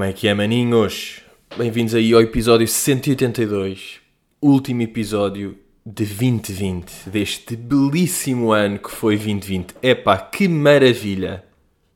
[0.00, 1.20] Como é que é, maninhos?
[1.58, 4.00] Bem-vindos aí ao episódio 182,
[4.40, 9.74] último episódio de 2020, deste belíssimo ano que foi 2020.
[9.82, 11.44] Epá, que maravilha!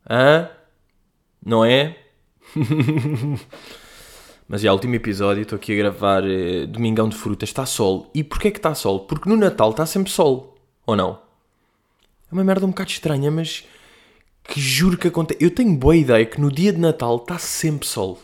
[0.07, 0.51] Hã?
[1.43, 1.97] Não é?
[4.47, 8.11] Mas é, o último episódio, estou aqui a gravar eh, Domingão de Frutas, está sol.
[8.15, 9.07] E porquê que está sol?
[9.07, 11.23] Porque no Natal está sempre sol, ou não?
[12.31, 13.65] É uma merda um bocado estranha, mas
[14.45, 15.43] que juro que acontece.
[15.43, 18.21] Eu tenho boa ideia que no dia de Natal está sempre sol.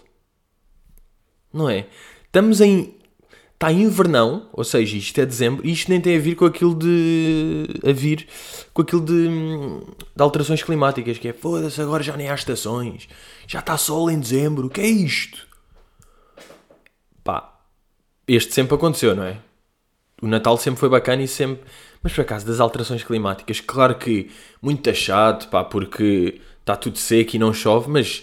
[1.53, 1.87] Não é?
[2.27, 2.95] Estamos em.
[3.55, 6.47] Está em invernão, ou seja, isto é dezembro, e isto nem tem a ver com
[6.47, 7.67] aquilo de.
[7.87, 8.27] a vir
[8.73, 9.29] com aquilo de.
[10.17, 13.07] de alterações climáticas, que é foda-se, agora já nem há estações,
[13.47, 15.47] já está sol em dezembro, o que é isto?
[17.23, 17.61] Pá,
[18.27, 19.39] este sempre aconteceu, não é?
[20.23, 21.63] O Natal sempre foi bacana e sempre.
[22.03, 27.37] Mas por acaso, das alterações climáticas, claro que muito chato, pá, porque está tudo seco
[27.37, 28.23] e não chove, mas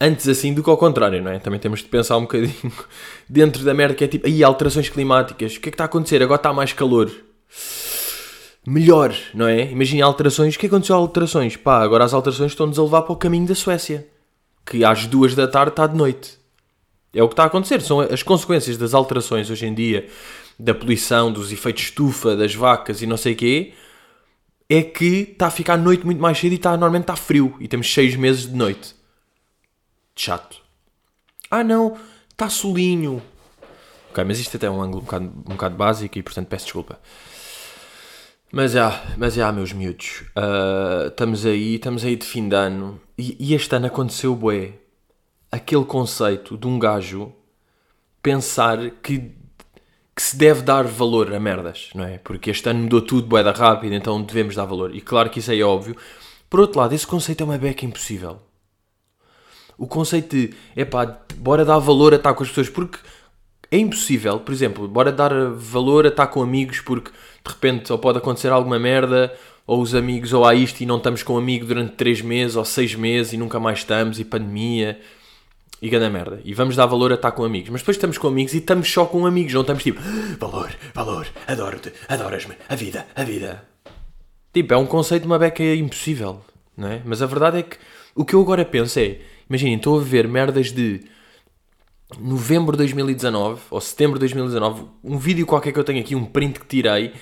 [0.00, 1.38] antes assim do que ao contrário, não é?
[1.38, 2.72] Também temos de pensar um bocadinho
[3.28, 5.86] dentro da merda que é tipo, aí alterações climáticas, o que é que está a
[5.86, 6.22] acontecer?
[6.22, 7.10] Agora está mais calor.
[8.66, 9.70] Melhor, não é?
[9.70, 11.56] Imagina alterações, o que aconteceu a alterações?
[11.56, 14.06] Pá, agora as alterações estão-nos a levar para o caminho da Suécia,
[14.64, 16.38] que às duas da tarde está de noite.
[17.14, 20.06] É o que está a acontecer, são as consequências das alterações hoje em dia,
[20.58, 23.74] da poluição, dos efeitos estufa, das vacas e não sei o quê,
[24.68, 27.56] é que está a ficar a noite muito mais cedo e está, normalmente está frio.
[27.60, 28.94] E temos seis meses de noite.
[30.14, 30.60] Chato.
[31.50, 31.96] Ah não,
[32.30, 33.22] está solinho.
[34.10, 36.64] Ok, mas isto até é um ângulo um bocado, um bocado básico e portanto peço
[36.64, 36.98] desculpa.
[38.50, 40.24] Mas já, mas já, meus miúdos.
[40.36, 43.00] Uh, estamos aí, estamos aí de fim de ano.
[43.16, 44.72] E, e este ano aconteceu, bué,
[45.52, 47.32] aquele conceito de um gajo
[48.22, 49.37] pensar que
[50.18, 52.18] que se deve dar valor a merdas, não é?
[52.18, 54.92] Porque este ano mudou tudo, boeda rápido, então devemos dar valor.
[54.92, 55.96] E claro que isso aí é óbvio.
[56.50, 58.40] Por outro lado, esse conceito é uma beca impossível.
[59.78, 62.98] O conceito de, é pá, bora dar valor a estar com as pessoas, porque
[63.70, 67.98] é impossível, por exemplo, bora dar valor a estar com amigos, porque de repente ou
[68.00, 69.32] pode acontecer alguma merda,
[69.64, 72.56] ou os amigos, ou há isto e não estamos com um amigo durante 3 meses
[72.56, 74.98] ou 6 meses e nunca mais estamos, e pandemia
[75.80, 76.40] e grande merda.
[76.44, 77.70] E vamos dar valor a estar com amigos.
[77.70, 79.52] Mas depois estamos com amigos e estamos só com amigos.
[79.54, 83.64] Não estamos tipo, "Ah, valor, valor, adoro-te, adoras-me, a vida, a vida.
[84.52, 86.40] Tipo, é um conceito de uma beca impossível,
[86.76, 87.02] não é?
[87.04, 87.76] Mas a verdade é que
[88.14, 89.18] o que eu agora penso é,
[89.48, 91.02] imaginem, estou a ver merdas de
[92.18, 96.24] novembro de 2019 ou setembro de 2019, um vídeo qualquer que eu tenho aqui, um
[96.24, 97.12] print que tirei,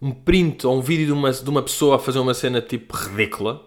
[0.00, 2.94] um print ou um vídeo de uma, de uma pessoa a fazer uma cena tipo
[2.94, 3.66] ridícula.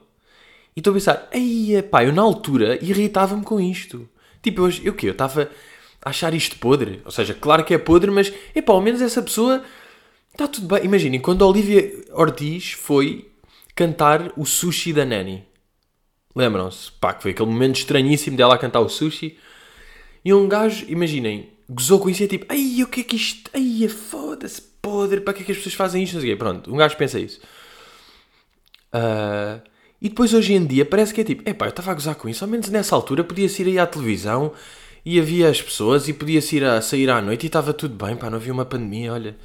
[0.75, 4.07] E estou a pensar, ei, pá, eu na altura irritava-me com isto.
[4.43, 5.07] Tipo, eu, eu quê?
[5.07, 5.49] Eu estava
[6.03, 7.01] a achar isto podre.
[7.05, 9.63] Ou seja, claro que é podre, mas, epá, ao menos essa pessoa
[10.31, 10.85] está tudo bem.
[10.85, 13.31] Imaginem, quando a Olivia Ortiz foi
[13.73, 15.45] cantar o sushi da Nani.
[16.35, 16.91] Lembram-se?
[16.91, 19.37] Pá, que foi aquele momento estranhíssimo dela a cantar o sushi.
[20.25, 23.15] E um gajo, imaginem, gozou com isso e é tipo, ai, o que é que
[23.15, 26.13] isto, ai, foda-se, podre, para que é que as pessoas fazem isto?
[26.13, 26.39] Não sei o quê.
[26.39, 27.41] Pronto, um gajo pensa isso.
[28.91, 29.59] Ah,
[30.03, 32.27] e depois hoje em dia parece que é tipo, epá, eu estava a gozar com
[32.27, 34.51] isso, ao menos nessa altura podia-se ir aí à televisão
[35.05, 38.17] e havia as pessoas e podia-se ir a sair à noite e estava tudo bem,
[38.17, 39.37] pá, não havia uma pandemia, olha.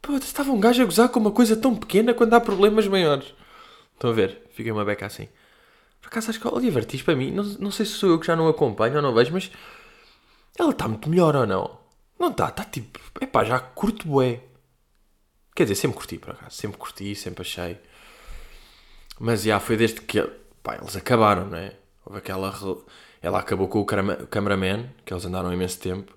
[0.00, 3.34] Pô, estava um gajo a gozar com uma coisa tão pequena quando há problemas maiores.
[3.94, 4.42] Estão a ver?
[4.52, 5.26] Fiquei uma beca assim.
[6.00, 8.20] Por acaso acho que a Oliver Ortiz para mim, não, não sei se sou eu
[8.20, 9.50] que já não acompanho ou não vejo, mas
[10.56, 11.78] ela está muito melhor ou não?
[12.20, 14.40] Não está, está tipo, epá, já curto bué.
[15.56, 17.78] Quer dizer, sempre curti por acaso, sempre curti, sempre achei.
[19.18, 20.22] Mas já foi desde que
[20.62, 21.72] pá, eles acabaram, não é?
[22.04, 22.52] Houve aquela.
[23.22, 26.12] Ela acabou com o cameraman, que eles andaram imenso tempo.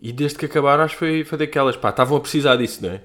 [0.00, 1.76] E desde que acabaram, acho que foi, foi daquelas.
[1.76, 3.00] Pá, estavam a precisar disso, não é?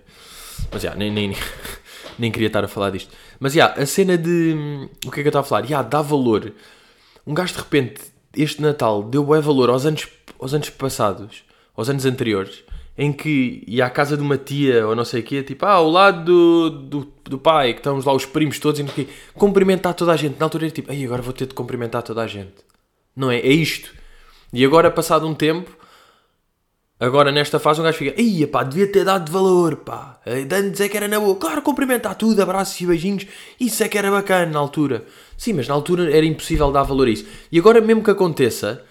[0.72, 1.36] Mas já, nem, nem,
[2.20, 3.16] nem queria estar a falar disto.
[3.40, 4.90] Mas já, a cena de.
[5.06, 5.66] O que é que eu estava a falar?
[5.66, 6.54] Já, dá valor.
[7.26, 8.02] Um gajo de repente,
[8.36, 10.08] este Natal, deu bué valor aos anos,
[10.40, 11.44] aos anos passados,
[11.76, 12.64] aos anos anteriores,
[13.02, 15.72] em que ia à casa de uma tia ou não sei o quê, tipo, ah,
[15.72, 19.10] ao lado do, do, do pai, que estamos lá os primos todos e não sei
[19.34, 20.40] cumprimentar toda a gente.
[20.40, 22.54] Na altura era tipo, ai, agora vou ter de cumprimentar toda a gente.
[23.16, 23.40] Não é?
[23.40, 23.92] É isto.
[24.54, 25.76] E agora, passado um tempo,
[27.00, 30.22] agora nesta fase, um gajo fica, ia pá, devia ter dado valor, pá.
[30.24, 31.36] De Antes é que era na boa.
[31.38, 33.26] Claro, cumprimentar tudo, abraços e beijinhos,
[33.60, 35.06] isso é que era bacana na altura.
[35.36, 37.26] Sim, mas na altura era impossível dar valor a isso.
[37.52, 38.84] E agora, mesmo que aconteça,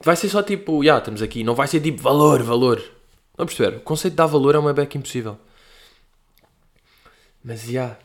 [0.00, 2.99] vai ser só tipo, já, estamos aqui, não vai ser tipo valor, valor.
[3.36, 3.78] Não perceber?
[3.78, 5.38] O conceito de dar valor é uma beca impossível.
[7.42, 7.96] Mas já,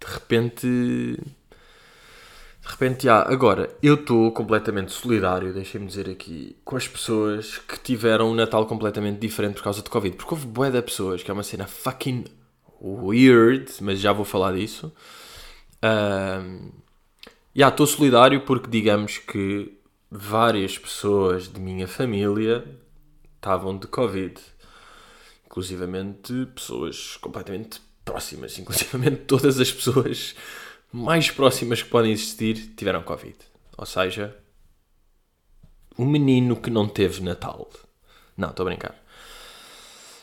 [0.00, 0.66] de repente.
[0.66, 7.78] De repente, já, agora, eu estou completamente solidário, deixem-me dizer aqui, com as pessoas que
[7.78, 10.16] tiveram um Natal completamente diferente por causa de Covid.
[10.16, 12.24] Porque houve bué de pessoas, que é uma cena fucking
[12.80, 14.90] weird, mas já vou falar disso.
[15.82, 16.70] Ahm,
[17.54, 19.78] já, estou solidário porque digamos que
[20.10, 22.64] várias pessoas de minha família
[23.36, 24.40] estavam de Covid.
[25.54, 28.58] Inclusivamente pessoas completamente próximas.
[28.58, 30.34] Inclusivamente todas as pessoas
[30.92, 33.36] mais próximas que podem existir tiveram Covid.
[33.78, 34.36] Ou seja,
[35.96, 37.70] o menino que não teve Natal.
[38.36, 39.00] Não, estou a brincar.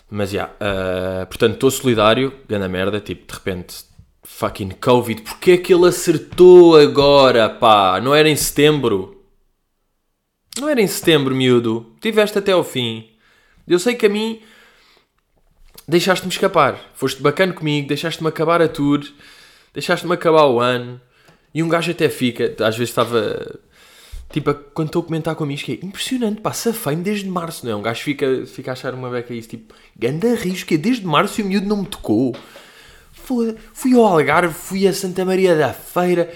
[0.10, 3.86] Mas já, yeah, uh, portanto, estou solidário, grande merda, tipo, de repente,
[4.24, 8.02] fucking Covid, porque é que ele acertou agora, pá?
[8.02, 9.24] Não era em setembro?
[10.60, 11.96] Não era em setembro, miúdo.
[12.02, 13.10] Tiveste até ao fim.
[13.66, 14.42] Eu sei que a mim
[15.88, 16.80] deixaste-me escapar.
[16.94, 19.02] Foste bacana comigo, deixaste-me acabar a tour,
[19.74, 21.00] deixaste-me acabar o ano.
[21.54, 23.60] E um gajo até fica, às vezes estava.
[24.32, 27.74] Tipo, quando estou a comentar com amigos, que é impressionante, pá, safei-me desde março, não
[27.74, 27.76] é?
[27.76, 31.06] Um gajo fica, fica a achar uma beca isso, tipo, ganda risco, que é desde
[31.06, 32.34] março e o miúdo não me tocou.
[33.74, 36.32] Fui ao Algarve, fui a Santa Maria da Feira,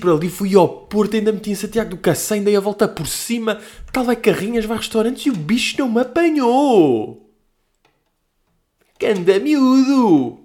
[0.00, 3.06] por ali, fui ao Porto, ainda meti em Santiago do Cacém, dei a volta por
[3.06, 3.60] cima,
[3.92, 7.23] tal vai carrinhas, vai restaurantes e o bicho não me apanhou.
[8.98, 10.40] Ganda miúdo!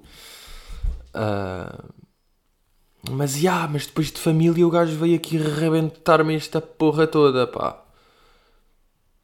[1.14, 1.94] Uh,
[3.12, 7.48] mas, já, yeah, mas depois de família o gajo veio aqui rebentar-me esta porra toda,
[7.48, 7.84] pá.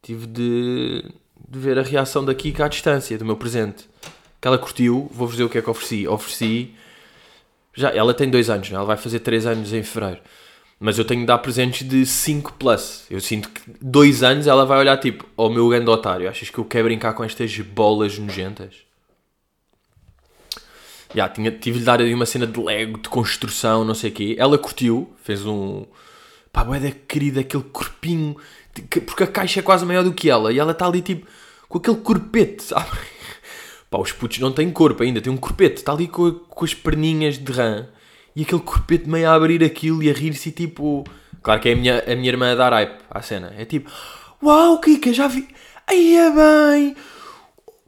[0.01, 1.03] Tive de,
[1.49, 3.89] de ver a reação da Kika à distância, do meu presente.
[4.39, 6.07] Que ela curtiu, vou-vos dizer o que é que ofereci.
[6.07, 6.75] Ofereci...
[7.73, 8.77] Já, ela tem dois anos, né?
[8.77, 10.21] ela vai fazer três anos em fevereiro.
[10.79, 13.05] Mas eu tenho de dar presentes de 5 plus.
[13.09, 16.49] Eu sinto que dois anos ela vai olhar tipo, ó oh, meu grande otário, achas
[16.49, 18.84] que eu quero brincar com estas bolas nojentas?
[21.13, 24.13] Yeah, tinha, tive de dar aí uma cena de Lego, de construção, não sei o
[24.13, 24.35] quê.
[24.37, 25.85] Ela curtiu, fez um.
[26.51, 28.35] Pá, da querida, aquele corpinho.
[29.05, 30.51] Porque a caixa é quase maior do que ela.
[30.51, 31.27] E ela está ali tipo
[31.67, 32.97] com aquele corpete, sabe?
[33.89, 35.77] Pá, os putos não têm corpo ainda, tem um corpete.
[35.77, 37.87] Está ali com, com as perninhas de rã.
[38.35, 41.03] E aquele corpete meio a abrir aquilo e a rir-se tipo.
[41.41, 43.53] Claro que é a minha, a minha irmã a dar hype à cena.
[43.57, 43.89] É tipo,
[44.43, 45.47] uau, Kika, já vi.
[45.87, 46.95] Aí é bem.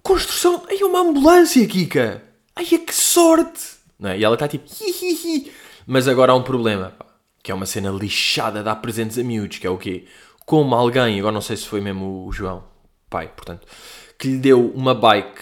[0.04, 0.64] Construção.
[0.70, 2.27] Aí é uma ambulância, Kika.
[2.58, 3.78] Ai, é que sorte!
[4.00, 4.18] Não é?
[4.18, 5.52] E ela está tipo, hihihi.
[5.86, 7.06] Mas agora há um problema, pá,
[7.44, 10.06] que é uma cena lixada de dar presentes a miúdos, que é o quê?
[10.46, 12.64] Como alguém, agora não sei se foi mesmo o João,
[13.10, 13.68] pai, portanto,
[14.18, 15.42] que lhe deu uma bike,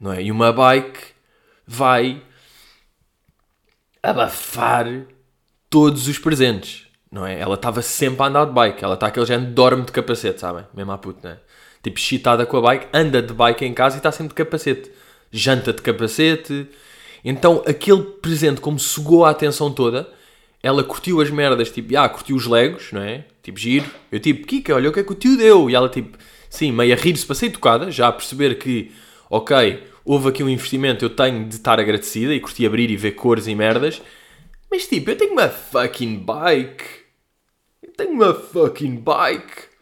[0.00, 0.22] não é?
[0.22, 0.98] E uma bike
[1.66, 2.22] vai
[4.02, 4.86] abafar
[5.70, 7.38] todos os presentes, não é?
[7.38, 10.66] Ela estava sempre a andar de bike, ela está aquele género dorme de capacete, sabem?
[10.74, 11.40] Mesmo à puta, não é?
[11.82, 14.90] Tipo, excitada com a bike, anda de bike em casa e está sempre de capacete
[15.30, 16.66] janta de capacete.
[17.24, 20.08] Então aquele presente, como sugou a atenção toda,
[20.62, 23.24] ela curtiu as merdas, tipo, ah, curtiu os legos, não é?
[23.42, 23.86] Tipo, giro.
[24.10, 25.70] Eu tipo, Kika, olha o que é que o tio deu.
[25.70, 26.18] E ela tipo,
[26.50, 28.90] sim, meio a rir-se, passei tocada, já a perceber que,
[29.30, 33.12] ok, houve aqui um investimento, eu tenho de estar agradecida e curti abrir e ver
[33.12, 34.02] cores e merdas.
[34.70, 36.84] Mas tipo, eu tenho uma fucking bike.
[37.82, 39.75] Eu tenho uma fucking bike.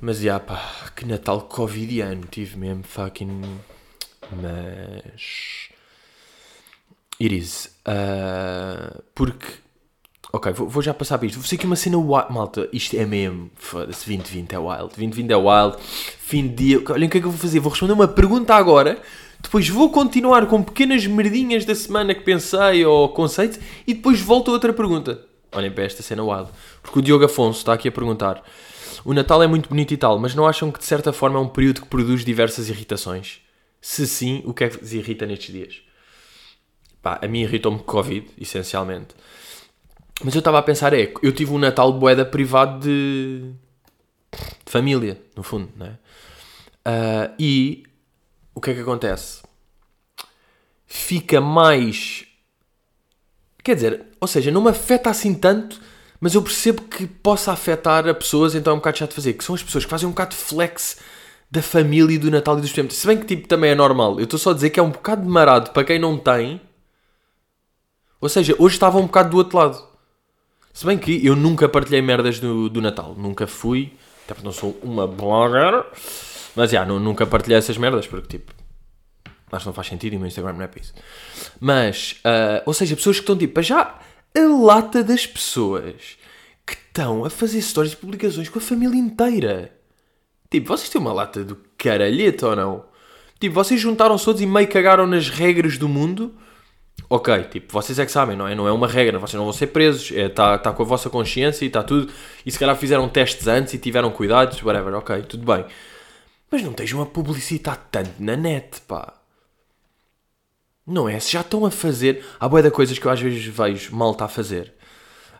[0.00, 0.60] Mas já pá,
[0.94, 3.42] que Natal covidiano tive mesmo, fucking.
[4.30, 5.68] Mas.
[7.18, 9.46] Iris, uh, porque.
[10.32, 11.36] Ok, vou, vou, já passar para isto.
[11.36, 12.30] Vou ser aqui uma cena wild.
[12.30, 13.50] Malta, isto é mesmo.
[13.54, 14.88] Foda-se, 2020 é wild.
[14.88, 15.76] 2020 é wild.
[15.80, 16.82] Fim de dia.
[16.90, 17.60] Olhem o que é que eu vou fazer.
[17.60, 19.00] Vou responder uma pergunta agora.
[19.40, 23.58] Depois vou continuar com pequenas merdinhas da semana que pensei ou conceitos.
[23.86, 25.25] E depois volto a outra pergunta.
[25.52, 26.50] Olhem para esta cena wild.
[26.82, 28.42] Porque o Diogo Afonso está aqui a perguntar.
[29.04, 31.42] O Natal é muito bonito e tal, mas não acham que de certa forma é
[31.42, 33.40] um período que produz diversas irritações?
[33.80, 35.82] Se sim, o que é que vos irrita nestes dias?
[37.00, 39.14] Pá, a mim irritou-me Covid, essencialmente.
[40.24, 43.52] Mas eu estava a pensar, é, eu tive um Natal boeda privado de,
[44.64, 45.90] de família, no fundo, não é?
[46.86, 47.84] Uh, e
[48.54, 49.42] o que é que acontece?
[50.86, 52.25] Fica mais.
[53.66, 55.80] Quer dizer, ou seja, não me afeta assim tanto
[56.20, 59.32] mas eu percebo que possa afetar a pessoas, então é um bocado chato de fazer,
[59.34, 60.98] que são as pessoas que fazem um bocado de flex
[61.50, 62.96] da família e do Natal e dos tempos.
[62.96, 64.90] Se bem que tipo, também é normal, eu estou só a dizer que é um
[64.90, 66.60] bocado marado para quem não tem.
[68.20, 69.84] Ou seja, hoje estava um bocado do outro lado.
[70.72, 73.92] Se bem que eu nunca partilhei merdas do, do Natal, nunca fui,
[74.24, 75.84] até porque não sou uma blogger,
[76.54, 78.52] mas já, yeah, nunca partilhei essas merdas porque tipo,
[79.52, 80.94] acho que não faz sentido e o meu Instagram não é para isso.
[81.60, 83.98] Mas, uh, ou seja, pessoas que estão tipo, já
[84.36, 86.16] a lata das pessoas
[86.66, 89.72] que estão a fazer stories e publicações com a família inteira.
[90.50, 92.84] Tipo, vocês têm uma lata do caralhete ou não?
[93.38, 96.34] Tipo, vocês juntaram-se todos e meio cagaram nas regras do mundo.
[97.08, 98.54] Ok, tipo, vocês é que sabem, não é?
[98.54, 100.86] Não é uma regra, vocês não vão ser presos, está é, tá, tá com a
[100.86, 102.12] vossa consciência e está tudo.
[102.44, 105.64] E se calhar fizeram testes antes e tiveram cuidados, whatever, ok, tudo bem.
[106.50, 109.15] Mas não estejam a publicitar tanto na net, pá.
[110.86, 111.18] Não é?
[111.18, 112.24] Se já estão a fazer.
[112.38, 114.72] Há boia de coisas que eu às vezes vejo mal está a fazer.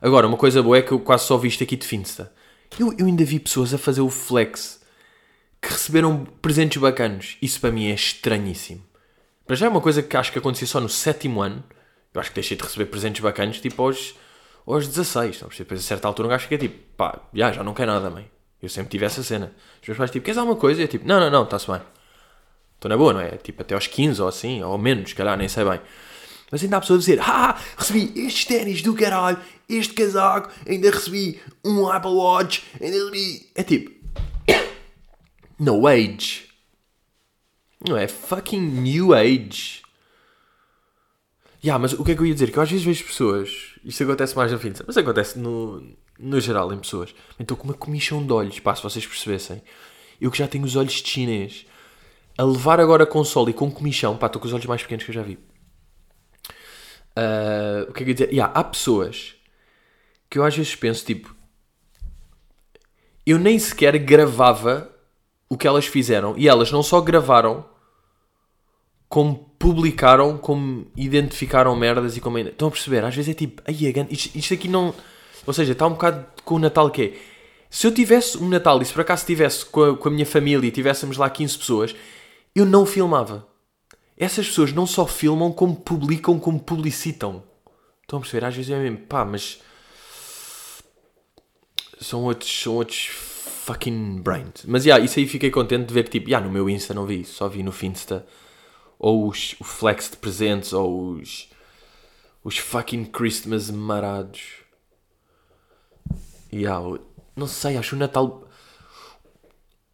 [0.01, 2.33] Agora, uma coisa boa é que eu quase só vi isto aqui de Finsta.
[2.79, 4.81] Eu, eu ainda vi pessoas a fazer o flex
[5.63, 7.37] que receberam presentes bacanos.
[7.41, 8.85] Isso para mim é estranhíssimo.
[9.47, 11.63] Para já é uma coisa que acho que acontecia só no sétimo ano.
[12.13, 14.15] Eu acho que deixei de receber presentes bacanos tipo aos,
[14.67, 15.43] aos 16.
[15.43, 15.49] Não?
[15.49, 18.29] Depois a certa altura um gajo fica tipo, pá, já, já não quer nada, mãe.
[18.61, 19.53] Eu sempre tive essa cena.
[19.81, 20.81] Os meus pais tipo, queres alguma coisa?
[20.81, 21.81] E eu tipo, não, não, não, está-se bem.
[22.77, 23.33] Estou na boa, não é?
[23.39, 25.81] Tipo, até aos 15 ou assim, ou menos, calhar, nem sei bem.
[26.51, 30.91] Mas ainda há pessoas a dizer, ah, recebi estes ténis do caralho, este casaco, ainda
[30.91, 33.51] recebi um Apple Watch, ainda recebi...
[33.55, 33.91] É tipo,
[35.59, 36.47] no age.
[37.87, 39.83] Não é fucking new age.
[41.65, 42.53] Yeah, mas o que é que eu ia dizer?
[42.53, 43.51] Que eu às vezes vejo pessoas,
[43.85, 47.13] isto acontece mais no fim de semana, mas acontece no, no geral em pessoas.
[47.41, 49.61] Estou com uma comichão de olhos, pá, se vocês percebessem.
[50.21, 51.67] Eu que já tenho os olhos de chinês,
[52.39, 55.11] a levar agora console e com comichão, pá, estou com os olhos mais pequenos que
[55.11, 55.39] eu já vi.
[57.17, 58.31] Uh, o que é que eu ia dizer?
[58.31, 59.35] Yeah, há pessoas
[60.29, 61.35] que eu às vezes penso, tipo,
[63.25, 64.91] eu nem sequer gravava
[65.49, 66.35] o que elas fizeram.
[66.37, 67.65] E elas não só gravaram,
[69.09, 72.39] como publicaram, como identificaram merdas e como.
[72.39, 73.05] Estão a perceber?
[73.05, 73.75] Às vezes é tipo, ai,
[74.11, 74.95] isto, isto aqui não.
[75.47, 77.13] Ou seja, está um bocado com o Natal que é.
[77.69, 80.27] Se eu tivesse um Natal e se por acaso estivesse com a, com a minha
[80.27, 81.97] família e tivéssemos lá 15 pessoas,
[82.57, 83.47] eu não filmava.
[84.17, 87.45] Essas pessoas não só filmam, como publicam, como publicitam.
[88.01, 88.47] Estão a perceber?
[88.47, 89.61] Às vezes é mesmo, pá, mas.
[92.01, 94.65] São outros, são outros fucking brains.
[94.65, 97.05] Mas, yeah, isso aí fiquei contente de ver que, tipo, yeah, no meu Insta não
[97.05, 98.27] vi isso, só vi no Finsta.
[98.99, 101.51] Ou os, o flex de presentes, ou os.
[102.43, 104.61] Os fucking Christmas marados.
[106.51, 106.99] Yeah,
[107.35, 108.46] não sei, acho o Natal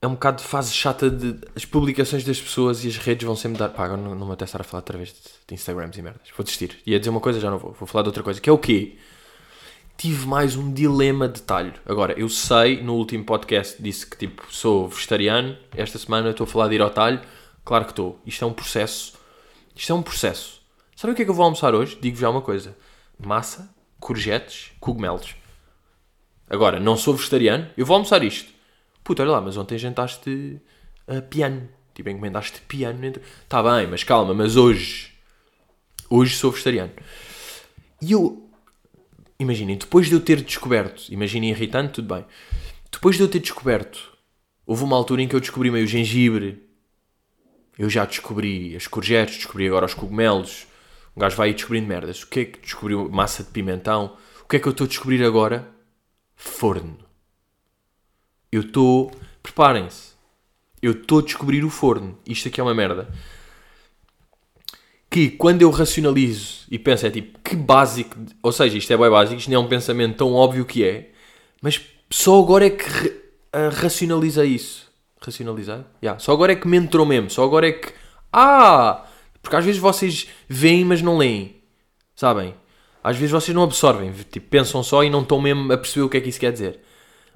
[0.03, 3.37] é um bocado de fase chata de as publicações das pessoas e as redes vão
[3.37, 3.69] sempre dar.
[3.69, 6.03] Pá, agora não, não me até estar a falar outra vez de, de Instagrams e
[6.03, 6.29] merdas.
[6.37, 6.81] Vou desistir.
[6.85, 7.73] Ia dizer uma coisa, já não vou.
[7.73, 8.41] Vou falar de outra coisa.
[8.41, 8.97] Que é o quê?
[9.97, 11.75] Tive mais um dilema de talho.
[11.87, 15.57] Agora, eu sei, no último podcast disse que tipo, sou vegetariano.
[15.77, 17.21] Esta semana estou a falar de ir ao talho.
[17.65, 18.19] Claro que estou.
[18.27, 19.13] Isto é um processo.
[19.77, 20.61] Isto é um processo.
[20.97, 21.97] Sabe o que é que eu vou almoçar hoje?
[22.01, 22.77] Digo já uma coisa:
[23.25, 25.37] massa, courgettes, cogumelos.
[26.51, 28.52] Agora, não sou vegetariano, eu vou almoçar isto.
[29.05, 30.61] Puta, olha lá, mas ontem jantaste
[31.09, 31.69] uh, piano.
[31.95, 33.01] Tipo, encomendaste piano.
[33.43, 35.13] Está bem, mas calma, mas hoje.
[36.09, 36.93] Hoje sou vegetariano.
[38.01, 38.49] E eu.
[39.39, 41.11] Imaginem, depois de eu ter descoberto.
[41.11, 42.25] Imaginem irritante, tudo bem.
[42.91, 44.13] Depois de eu ter descoberto.
[44.65, 46.63] Houve uma altura em que eu descobri meio gengibre.
[47.77, 50.67] Eu já descobri as courgettes, descobri agora os cogumelos.
[51.17, 52.23] Um gajo vai descobrindo merdas.
[52.23, 53.09] O que é que descobriu?
[53.11, 54.17] Massa de pimentão.
[54.43, 55.69] O que é que eu estou a descobrir agora?
[56.37, 57.12] Forno.
[58.53, 59.11] Eu estou.
[59.43, 60.13] Preparem-se.
[60.83, 62.19] Eu estou a descobrir o forno.
[62.27, 63.09] Isto aqui é uma merda.
[65.09, 68.17] Que quando eu racionalizo e penso, é tipo, que básico.
[68.43, 71.11] Ou seja, isto é bem básico, isto não é um pensamento tão óbvio que é.
[71.63, 71.81] Mas
[72.11, 74.91] só agora é que uh, racionaliza isso.
[75.21, 75.85] Racionalizar?
[76.03, 76.19] Yeah.
[76.19, 77.31] Só agora é que me entrou mesmo.
[77.31, 77.93] Só agora é que.
[78.33, 79.07] Ah!
[79.41, 81.57] Porque às vezes vocês veem, mas não leem.
[82.15, 82.55] Sabem?
[83.03, 84.13] Às vezes vocês não absorvem.
[84.13, 86.53] Tipo, pensam só e não estão mesmo a perceber o que é que isso quer
[86.53, 86.81] dizer.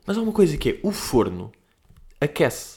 [0.06, 1.52] Mas há uma coisa que é: o forno
[2.20, 2.76] aquece.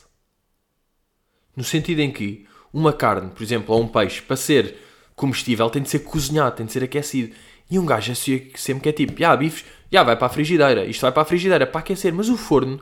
[1.56, 4.78] No sentido em que uma carne, por exemplo, ou um peixe, para ser
[5.16, 7.36] comestível, tem de ser cozinhado, tem de ser aquecido.
[7.70, 10.86] E um gajo associa sempre que é tipo: já, bifes, já vai para a frigideira,
[10.86, 12.14] isto vai para a frigideira para aquecer.
[12.14, 12.82] Mas o forno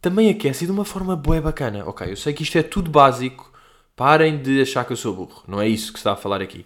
[0.00, 1.84] também aquece de uma forma boa bacana.
[1.86, 3.50] Ok, eu sei que isto é tudo básico.
[3.96, 5.42] Parem de achar que eu sou burro.
[5.46, 6.64] Não é isso que se está a falar aqui.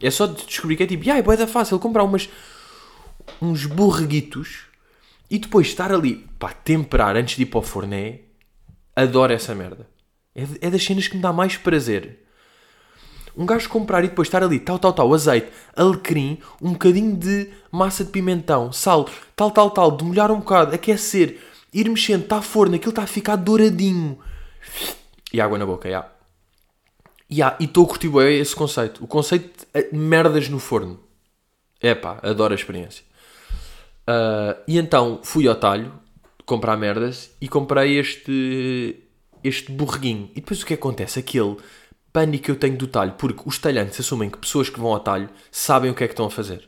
[0.00, 2.28] É só de descobrir que é tipo, ah, é boeda fácil comprar umas,
[3.42, 4.67] uns borreguitos
[5.30, 8.20] e depois estar ali, pá, temperar antes de ir para o forno é.
[8.96, 9.86] Adoro essa merda.
[10.34, 12.26] É, é das cenas que me dá mais prazer.
[13.36, 17.50] Um gajo comprar e depois estar ali, tal, tal, tal, azeite, alecrim, um bocadinho de
[17.70, 21.38] massa de pimentão, sal, tal, tal, tal, demolhar um bocado, aquecer,
[21.72, 24.18] ir mexendo, está forno, aquilo está a ficar douradinho.
[25.32, 26.10] E água na boca, já.
[27.30, 29.04] Yeah, e estou a curtir esse conceito.
[29.04, 30.98] O conceito de merdas no forno.
[31.80, 33.04] É pá, adoro a experiência.
[34.08, 35.92] Uh, e então fui ao talho
[36.46, 38.96] comprar merdas e comprei este,
[39.44, 40.30] este borreguinho.
[40.32, 41.18] E depois o que acontece?
[41.18, 41.58] Aquele
[42.10, 45.00] pânico que eu tenho do talho, porque os talhantes assumem que pessoas que vão ao
[45.00, 46.66] talho sabem o que é que estão a fazer.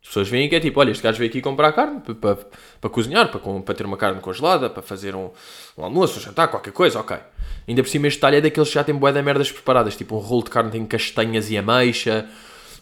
[0.00, 2.38] As pessoas veem que é tipo, olha, este gajo veio aqui comprar carne para, para,
[2.80, 5.30] para cozinhar, para, para, ter uma carne congelada, para fazer um,
[5.76, 7.16] um almoço, um jantar, qualquer coisa, ok.
[7.66, 10.14] Ainda por cima este talho é daqueles que já têm bué de merdas preparadas, tipo
[10.14, 12.26] um rolo de carne tem castanhas e ameixa,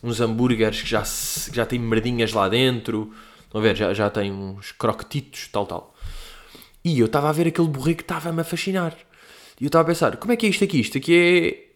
[0.03, 3.13] uns hambúrgueres que já, que já têm merdinhas lá dentro,
[3.47, 3.77] Estão a ver?
[3.77, 5.95] Já, já tem uns croquetitos, tal, tal.
[6.85, 8.95] E eu estava a ver aquele borrego que estava-me a fascinar.
[9.61, 10.81] E eu estava a pensar, como é que é isto aqui?
[10.81, 11.67] Isto aqui é...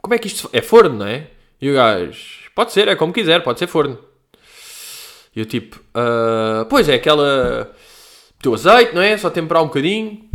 [0.00, 0.48] Como é que isto...
[0.52, 1.28] É forno, não é?
[1.60, 2.42] E o gajo...
[2.54, 3.98] Pode ser, é como quiser, pode ser forno.
[5.34, 7.74] E eu tipo, ah, pois é, aquela.
[8.40, 9.16] Teu azeite, não é?
[9.16, 10.28] Só temperar um bocadinho.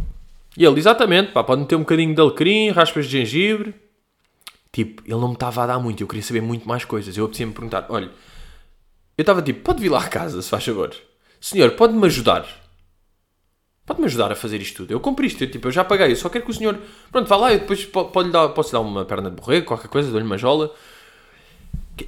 [0.58, 3.76] E ele, exatamente, pá, pode meter um bocadinho de alecrim, raspas de gengibre.
[4.72, 7.16] Tipo, ele não me estava a dar muito, eu queria saber muito mais coisas.
[7.16, 8.10] Eu apetecia-me perguntar, olha,
[9.18, 10.94] eu estava tipo, pode vir lá a casa, se faz favor.
[11.42, 12.46] Senhor, pode-me ajudar?
[13.86, 14.92] Pode-me ajudar a fazer isto tudo?
[14.92, 16.78] Eu compro isto, eu, tipo, eu já paguei, eu só quero que o senhor...
[17.12, 19.88] Pronto, vá lá, eu depois po- pode dar, posso dar uma perna de borrego, qualquer
[19.88, 20.74] coisa, dou-lhe uma jola.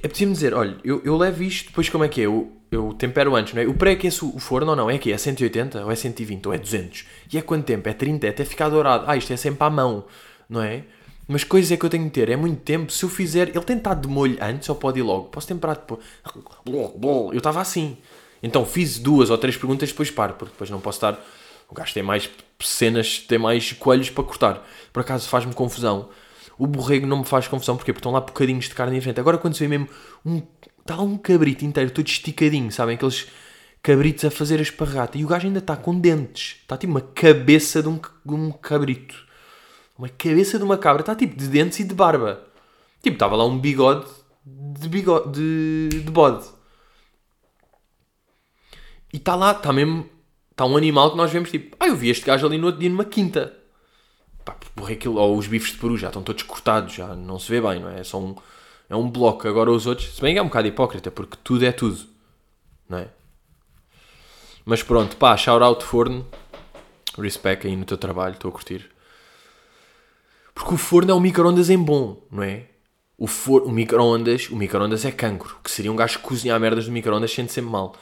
[0.02, 2.26] É preciso-me dizer, olha, eu, eu levo isto, depois como é que é?
[2.26, 3.66] Eu, eu tempero antes, não é?
[3.66, 4.88] O pré-aqueço o forno ou não?
[4.88, 7.06] É que é 180 ou é 120 ou é 200?
[7.32, 7.88] E é quanto tempo?
[7.88, 8.26] É 30?
[8.26, 9.04] É até ficar dourado.
[9.08, 10.04] Ah, isto é sempre à mão,
[10.48, 10.84] não é?
[11.32, 12.90] Mas coisas é que eu tenho que ter, é muito tempo.
[12.90, 15.26] Se eu fizer, ele tem de molho antes ou pode ir logo?
[15.26, 16.00] Posso temperar depois?
[16.66, 17.96] Eu estava assim.
[18.42, 21.24] Então fiz duas ou três perguntas, depois paro, porque depois não posso estar.
[21.68, 24.66] O gajo tem mais cenas, tem mais coelhos para cortar.
[24.92, 26.08] Por acaso faz-me confusão.
[26.58, 27.92] O borrego não me faz confusão, porquê?
[27.92, 29.20] Porque estão lá bocadinhos de carne em frente.
[29.20, 29.88] Agora quando se vê mesmo
[30.26, 30.42] um.
[30.80, 32.96] Está lá um cabrito inteiro, todo esticadinho, sabem?
[32.96, 33.28] Aqueles
[33.80, 35.16] cabritos a fazer a esparrata.
[35.16, 36.56] E o gajo ainda está com dentes.
[36.62, 39.29] Está tipo uma cabeça de um, de um cabrito.
[40.00, 41.02] Uma cabeça de uma cabra.
[41.02, 42.42] Está tipo de dentes e de barba.
[43.02, 44.06] Tipo, estava lá um bigode
[44.42, 45.30] de bigode.
[45.30, 46.48] de, de bode.
[49.12, 50.08] E está lá, está mesmo.
[50.50, 51.76] Está um animal que nós vemos tipo.
[51.78, 53.54] Ah, eu vi este gajo ali no outro dia numa quinta.
[54.42, 57.50] Pá, porra, aquilo, ou os bifes de peru já estão todos cortados, já não se
[57.50, 58.00] vê bem, não é?
[58.00, 58.34] É só um.
[58.88, 59.46] É um bloco.
[59.46, 60.14] Agora os outros.
[60.14, 61.98] Se bem que é um bocado hipócrita, porque tudo é tudo.
[62.88, 63.08] Não é?
[64.64, 66.26] Mas pronto, pá, shout out forno.
[67.18, 68.90] Respect aí no teu trabalho, estou a curtir.
[70.60, 72.64] Porque o forno é um micro-ondas em bom, não é?
[73.16, 76.84] O, for, o micro-ondas, o micro-ondas é cancro, que seria um gajo que cozinhar merdas
[76.84, 77.94] do micro-ondas sente sempre mal.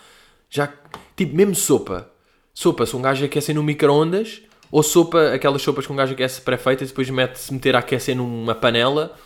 [0.50, 0.69] Já,
[1.17, 2.11] tipo, mesmo sopa.
[2.53, 6.40] Sopa, se um gajo aquece no micro-ondas, ou sopa, aquelas sopas que um gajo aquece
[6.40, 9.16] pré-feitas e depois mete-se meter a aquecer numa panela,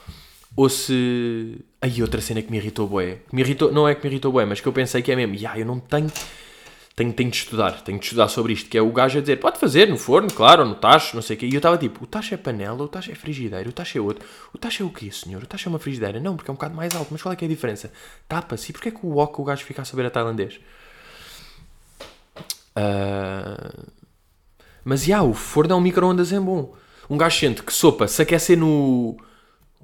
[0.55, 1.59] ou se...
[1.81, 2.87] Aí outra cena que me irritou.
[2.87, 5.17] Que me irritou, não é que me irritou bué, mas que eu pensei que é
[5.17, 6.13] mesmo, yeah, eu não tenho...
[6.95, 9.37] Tenho, tenho de estudar, tenho de estudar sobre isto, que é o gajo a dizer,
[9.41, 11.47] pode fazer no forno, claro, ou no tacho, não sei o quê.
[11.47, 14.01] E eu estava tipo, o tacho é panela, o tacho é frigideira, o tacho é
[14.01, 14.27] outro.
[14.53, 15.43] O tacho é o quê, senhor?
[15.43, 16.21] O tacho é uma frigideira?
[16.21, 17.91] Não, porque é um bocado mais alto, mas qual é que é a diferença?
[18.29, 18.71] Tapa-se.
[18.71, 20.61] E porquê é que o wok o gajo fica a saber a tailandês?
[22.75, 23.73] Ah,
[24.85, 26.75] Mas, já, o forno é um micro-ondas é bom.
[27.09, 29.17] Um gajo sente que sopa, se aquecer no...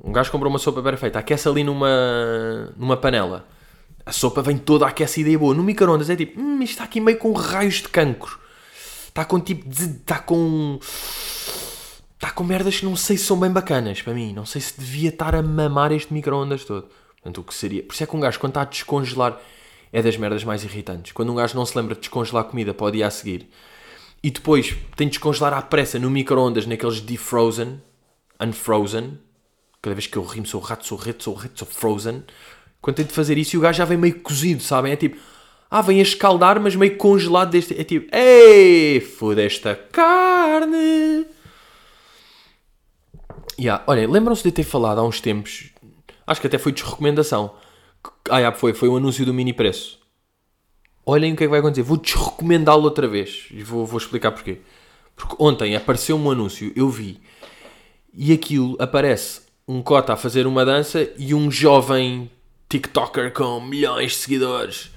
[0.02, 3.46] Um gajo comprou uma sopa perfeita, aquece ali numa, numa panela.
[4.08, 5.54] A sopa vem toda aquecida e boa.
[5.54, 8.40] No micro-ondas é tipo, hum, isto está aqui meio com raios de cancro.
[9.06, 10.78] Está com tipo, de- está com...
[12.14, 14.32] Está com merdas que não sei se são bem bacanas para mim.
[14.32, 16.88] Não sei se devia estar a mamar este micro-ondas todo.
[17.16, 17.82] Portanto, o que seria...
[17.82, 19.38] Por isso é que um gajo, quando está a descongelar,
[19.92, 21.12] é das merdas mais irritantes.
[21.12, 23.46] Quando um gajo não se lembra de descongelar comida o dia a seguir
[24.22, 27.78] e depois tem de descongelar à pressa no micro-ondas, naqueles defrozen,
[28.40, 29.18] unfrozen.
[29.82, 32.24] Cada vez que eu rimo sou rato, sou reto, sou reto, sou frozen.
[32.80, 34.92] Quando de fazer isso e o gajo já vem meio cozido, sabem?
[34.92, 35.18] É tipo,
[35.70, 37.78] ah, vem a escaldar, mas meio congelado deste.
[37.78, 41.26] É tipo, ei, foda esta carne.
[43.60, 43.82] Yeah.
[43.86, 45.70] Olha, lembram-se de ter falado há uns tempos,
[46.26, 47.54] acho que até foi desrecomendação.
[48.30, 49.98] Ah, yeah, foi, foi o anúncio do mini preço.
[51.04, 51.82] Olhem o que é que vai acontecer.
[51.82, 53.46] Vou desrecomendá-lo outra vez.
[53.50, 54.60] E vou, vou explicar porquê.
[55.16, 57.20] Porque ontem apareceu um anúncio, eu vi,
[58.14, 62.30] e aquilo aparece um cota a fazer uma dança e um jovem
[62.68, 64.90] TikToker com milhões de seguidores.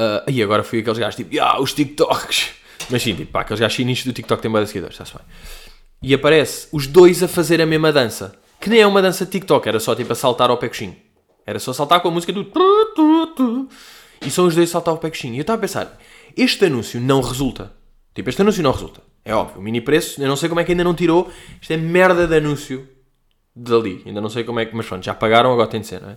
[0.00, 2.52] Ah, e agora fui aqueles gajos tipo, ah, os TikToks.
[2.88, 5.26] Mas sim, tipo, pá, aqueles gajos chineses do TikTok têm mais seguidores, está-se bem.
[6.02, 8.34] E aparece os dois a fazer a mesma dança.
[8.58, 10.96] Que nem é uma dança de TikTok, era só tipo a saltar ao pé coxinho.
[11.46, 12.50] Era só saltar com a música do.
[14.24, 15.34] E são os dois a saltar ao pé coxinho.
[15.34, 15.98] E eu estava a pensar,
[16.34, 17.72] este anúncio não resulta.
[18.14, 19.02] Tipo, este anúncio não resulta.
[19.22, 21.30] É óbvio, o mini preço, eu não sei como é que ainda não tirou.
[21.60, 22.88] Isto é merda de anúncio
[23.54, 24.02] dali.
[24.06, 26.10] Ainda não sei como é que, mas pronto, já pagaram, agora tem de ser, não
[26.10, 26.16] é?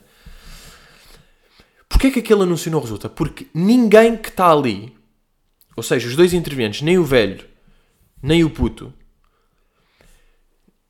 [1.94, 3.08] Porquê que aquele anúncio não resulta?
[3.08, 4.98] Porque ninguém que está ali,
[5.78, 7.46] ou seja, os dois intervenientes, nem o velho,
[8.22, 8.92] nem o puto,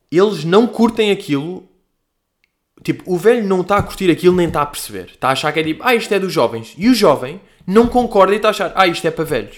[0.10, 1.68] eles não curtem aquilo.
[2.84, 5.06] Tipo, o velho não está a curtir aquilo nem está a perceber.
[5.10, 6.74] Está a achar que é tipo, ah, isto é dos jovens.
[6.78, 9.58] E o jovem não concorda e está a achar, ah, isto é para velhos.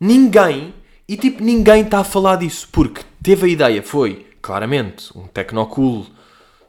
[0.00, 0.74] Ninguém,
[1.08, 2.68] e tipo, ninguém está a falar disso.
[2.72, 6.06] Porque teve a ideia, foi, claramente, um tecnocool,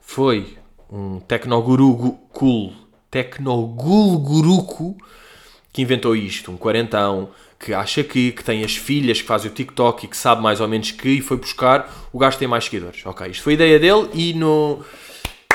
[0.02, 0.56] foi
[0.90, 2.74] um tecnoguru gu- cool,
[3.16, 4.98] tecnogul guruco
[5.72, 9.54] que inventou isto, um quarentão, que acha que, que tem as filhas que fazem o
[9.54, 12.66] TikTok e que sabe mais ou menos que e foi buscar, o gajo tem mais
[12.66, 13.06] seguidores.
[13.06, 14.84] Ok, isto foi ideia dele e no,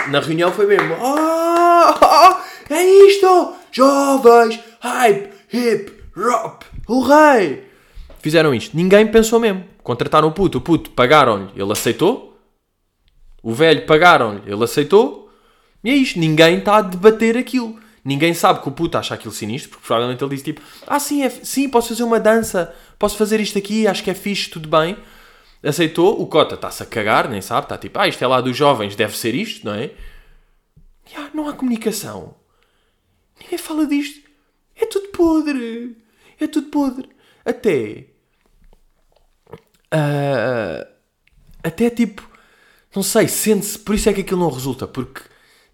[0.09, 7.65] na reunião foi mesmo, ah, ah, é isto, jovens, hype, hip, rap, rei.
[8.21, 9.65] Fizeram isto, ninguém pensou mesmo.
[9.83, 12.39] Contrataram o puto, o puto pagaram-lhe, ele aceitou.
[13.43, 15.30] O velho pagaram-lhe, ele aceitou.
[15.83, 17.79] E é isto, ninguém está a debater aquilo.
[18.05, 21.23] Ninguém sabe que o puto acha aquilo sinistro, porque provavelmente ele disse tipo: Ah, sim,
[21.23, 24.69] é, sim, posso fazer uma dança, posso fazer isto aqui, acho que é fixe, tudo
[24.69, 24.97] bem.
[25.63, 28.57] Aceitou, o Cota está-se a cagar, nem sabe, está tipo: Ah, isto é lá dos
[28.57, 29.91] jovens, deve ser isto, não é?
[31.11, 32.35] E, ah, não há comunicação.
[33.41, 34.29] Ninguém fala disto.
[34.77, 35.97] É tudo podre.
[36.39, 37.09] É tudo podre.
[37.45, 38.07] Até.
[39.93, 40.87] Uh,
[41.63, 42.29] até tipo.
[42.95, 43.79] Não sei, sente-se.
[43.79, 44.87] Por isso é que aquilo não resulta.
[44.87, 45.23] Porque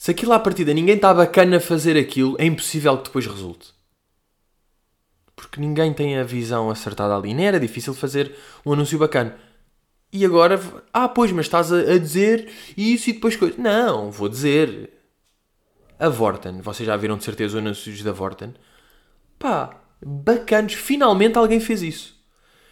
[0.07, 3.75] se aquilo à partida ninguém está bacana a fazer aquilo, é impossível que depois resulte.
[5.35, 7.35] Porque ninguém tem a visão acertada ali.
[7.35, 8.33] Nem era difícil fazer
[8.65, 9.37] um anúncio bacana.
[10.13, 10.61] E agora,
[10.93, 13.61] ah, pois, mas estás a, dizer isso e depois coisa.
[13.61, 14.93] Não, vou dizer.
[15.99, 18.55] A Vorten, vocês já viram de certeza os anúncios da Vorten?
[19.41, 20.75] Pá, bacanos.
[20.75, 22.17] Finalmente alguém fez isso.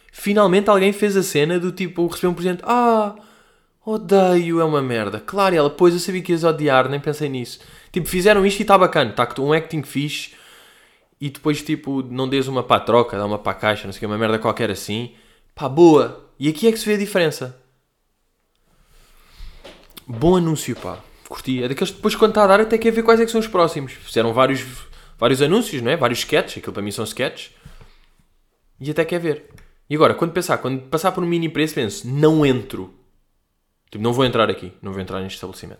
[0.09, 2.63] Finalmente alguém fez a cena do tipo, recebeu um presente.
[2.63, 3.13] Ah,
[3.85, 5.19] odeio, é uma merda.
[5.19, 7.59] Claro, ela, pois eu sabia que ias odiar, nem pensei nisso.
[7.91, 9.11] Tipo, fizeram isto e está bacana.
[9.11, 10.33] Está um acting fixe.
[11.19, 13.93] E depois, tipo, não dês uma para a troca, dá uma para a caixa, não
[13.93, 15.13] sei o que, uma merda qualquer assim.
[15.53, 16.29] Pá, boa.
[16.37, 17.57] E aqui é que se vê a diferença.
[20.05, 20.99] Bom anúncio, pá.
[21.29, 21.63] Curti.
[21.63, 23.47] É daqueles depois, quando está a dar, até quer ver quais é que são os
[23.47, 23.93] próximos.
[23.93, 24.65] Fizeram vários,
[25.17, 25.97] vários anúncios, não é?
[25.97, 26.57] Vários sketches.
[26.57, 27.51] Aquilo para mim são sketches.
[28.79, 29.45] E até quer ver.
[29.89, 32.93] E agora, quando pensar, quando passar por um mini preço, penso, não entro.
[33.89, 34.73] Tipo, não vou entrar aqui.
[34.81, 35.79] Não vou entrar neste estabelecimento.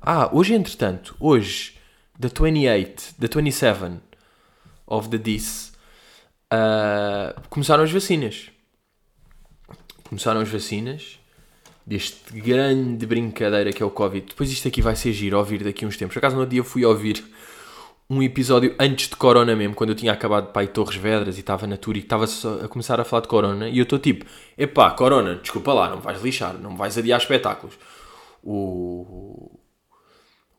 [0.00, 1.78] Ah, hoje, entretanto, hoje,
[2.18, 4.00] da 28, da 27
[4.86, 5.72] of the Dis,
[6.52, 8.50] uh, começaram as vacinas.
[10.04, 11.18] Começaram as vacinas
[11.86, 14.26] deste grande brincadeira que é o Covid.
[14.26, 16.14] Depois isto aqui vai ser giro ouvir daqui uns tempos.
[16.14, 17.24] Por acaso no dia fui ouvir
[18.08, 21.40] um episódio antes de Corona mesmo, quando eu tinha acabado de pai Torres Vedras e
[21.40, 22.26] estava na tour e estava
[22.62, 24.26] a começar a falar de Corona e eu estou tipo,
[24.58, 27.74] epá, Corona, desculpa lá, não vais lixar, não vais adiar espetáculos.
[28.42, 29.58] O,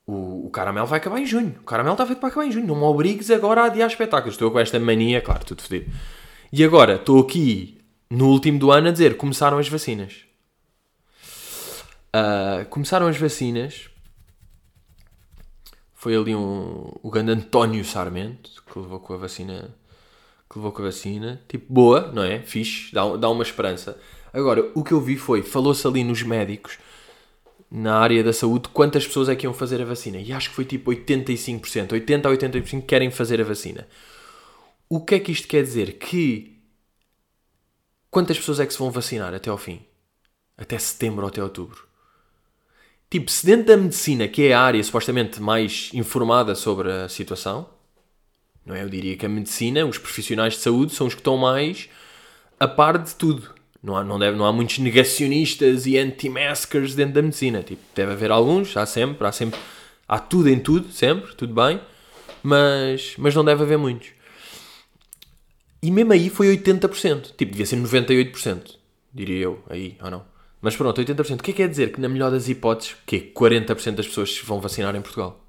[0.08, 1.56] o, o Caramelo vai acabar em junho.
[1.62, 2.66] O Caramelo está feito para acabar em junho.
[2.66, 4.34] Não me obrigues agora a adiar espetáculos.
[4.34, 5.92] Estou com esta mania, claro, tudo fedido.
[6.52, 7.80] E agora, estou aqui
[8.10, 10.26] no último do ano a dizer, começaram as vacinas.
[12.16, 13.90] Uh, começaram as vacinas.
[16.06, 19.76] Foi ali um, o grande António Sarmento que levou com a vacina.
[20.48, 21.42] Que levou com a vacina.
[21.50, 22.42] Tipo, boa, não é?
[22.44, 24.00] Fixe, dá, dá uma esperança.
[24.32, 26.78] Agora, o que eu vi foi, falou-se ali nos médicos,
[27.72, 30.20] na área da saúde, quantas pessoas é que iam fazer a vacina.
[30.20, 33.88] E acho que foi tipo 85%, 80% a 85% querem fazer a vacina.
[34.88, 35.94] O que é que isto quer dizer?
[35.94, 36.62] Que
[38.12, 39.82] quantas pessoas é que se vão vacinar até ao fim?
[40.56, 41.95] Até setembro ou até outubro?
[43.10, 47.70] Tipo, se dentro da medicina, que é a área supostamente mais informada sobre a situação,
[48.66, 48.84] não é?
[48.84, 51.88] Eu diria que a medicina, os profissionais de saúde, são os que estão mais
[52.60, 53.54] a par de tudo.
[53.82, 57.62] Não há, não deve, não há muitos negacionistas e anti-maskers dentro da medicina.
[57.62, 59.60] Tipo, deve haver alguns, há sempre, há sempre,
[60.08, 61.80] há tudo em tudo, sempre, tudo bem,
[62.42, 64.10] mas, mas não deve haver muitos.
[65.84, 67.36] E mesmo aí foi 80%.
[67.38, 68.76] Tipo, devia ser 98%,
[69.14, 70.35] diria eu, aí, ou não?
[70.66, 71.42] Mas pronto, 80%.
[71.42, 71.94] O que é que quer dizer?
[71.94, 75.40] Que na melhor das hipóteses, que 40% das pessoas vão vacinar em Portugal.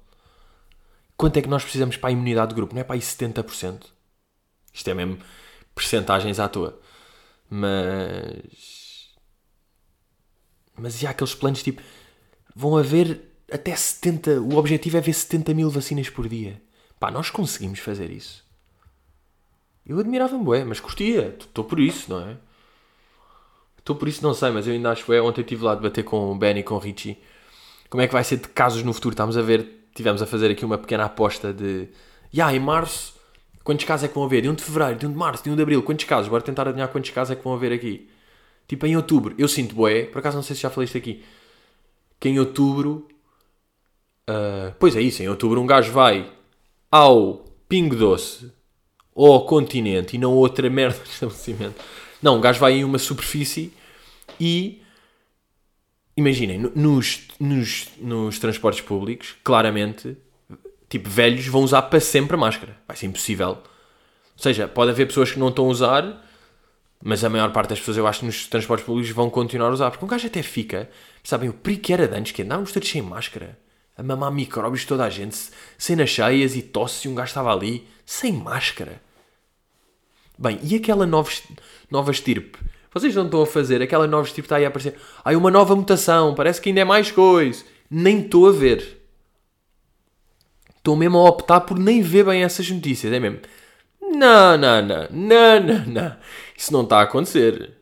[1.17, 2.75] Quanto é que nós precisamos para a imunidade de grupo?
[2.75, 3.81] Não é para aí 70%?
[4.71, 5.17] Isto é mesmo
[5.73, 6.79] percentagens à toa.
[7.49, 9.09] Mas...
[10.75, 11.81] Mas e há aqueles planos tipo...
[12.55, 13.19] Vão haver
[13.51, 14.39] até 70...
[14.39, 16.61] O objetivo é ver 70 mil vacinas por dia.
[16.99, 18.45] Pá, nós conseguimos fazer isso.
[19.83, 21.35] Eu admirava-me, mas curtia.
[21.39, 22.37] Estou por isso, não é?
[23.87, 25.21] Estou por isso, não sei, mas eu ainda acho que é.
[25.21, 27.17] Ontem estive lá a debater com o Ben e com o Richie
[27.89, 29.13] como é que vai ser de casos no futuro.
[29.13, 31.87] Estamos a ver, tivemos a fazer aqui uma pequena aposta de.
[32.33, 33.13] Ya, yeah, em março,
[33.63, 34.41] quantos casos é que vão haver?
[34.41, 36.27] De 1 de fevereiro, de 1 de março, de 1 de abril, quantos casos?
[36.27, 38.09] Bora tentar adivinhar quantos casos é que vão haver aqui.
[38.67, 41.23] Tipo, em outubro, eu sinto boé, por acaso não sei se já falei isto aqui,
[42.19, 43.07] que em outubro.
[44.29, 46.29] Uh, pois é isso, em outubro um gajo vai
[46.91, 48.51] ao Pingo Doce
[49.15, 51.81] ou ao continente e não outra merda de estabelecimento
[52.21, 53.73] não, o gajo vai em uma superfície
[54.39, 54.81] e.
[56.15, 60.17] Imaginem, nos, nos, nos transportes públicos, claramente,
[60.89, 62.75] tipo, velhos vão usar para sempre a máscara.
[62.87, 63.49] Vai ser impossível.
[63.49, 63.59] Ou
[64.35, 66.27] seja, pode haver pessoas que não estão a usar,
[67.03, 69.91] mas a maior parte das pessoas, eu acho, nos transportes públicos vão continuar a usar.
[69.91, 70.89] Porque um gajo até fica,
[71.23, 73.55] sabem, o perigo que era de antes, que andávamos todos sem máscara,
[73.95, 75.37] a mamar micróbios toda a gente,
[75.77, 79.01] cenas cheias e tosse, e um gajo estava ali, sem máscara.
[80.37, 81.29] Bem, e aquela nova,
[81.89, 82.59] nova estirpe?
[82.93, 84.95] Vocês não estão a fazer, aquela nova estirpe está aí a aparecer.
[85.23, 87.63] Ai, uma nova mutação, parece que ainda é mais coisa.
[87.89, 89.01] Nem estou a ver.
[90.77, 93.39] Estou mesmo a optar por nem ver bem essas notícias, é mesmo.
[94.01, 96.15] Não, não, não, não, não, não.
[96.55, 97.73] Isso não está a acontecer.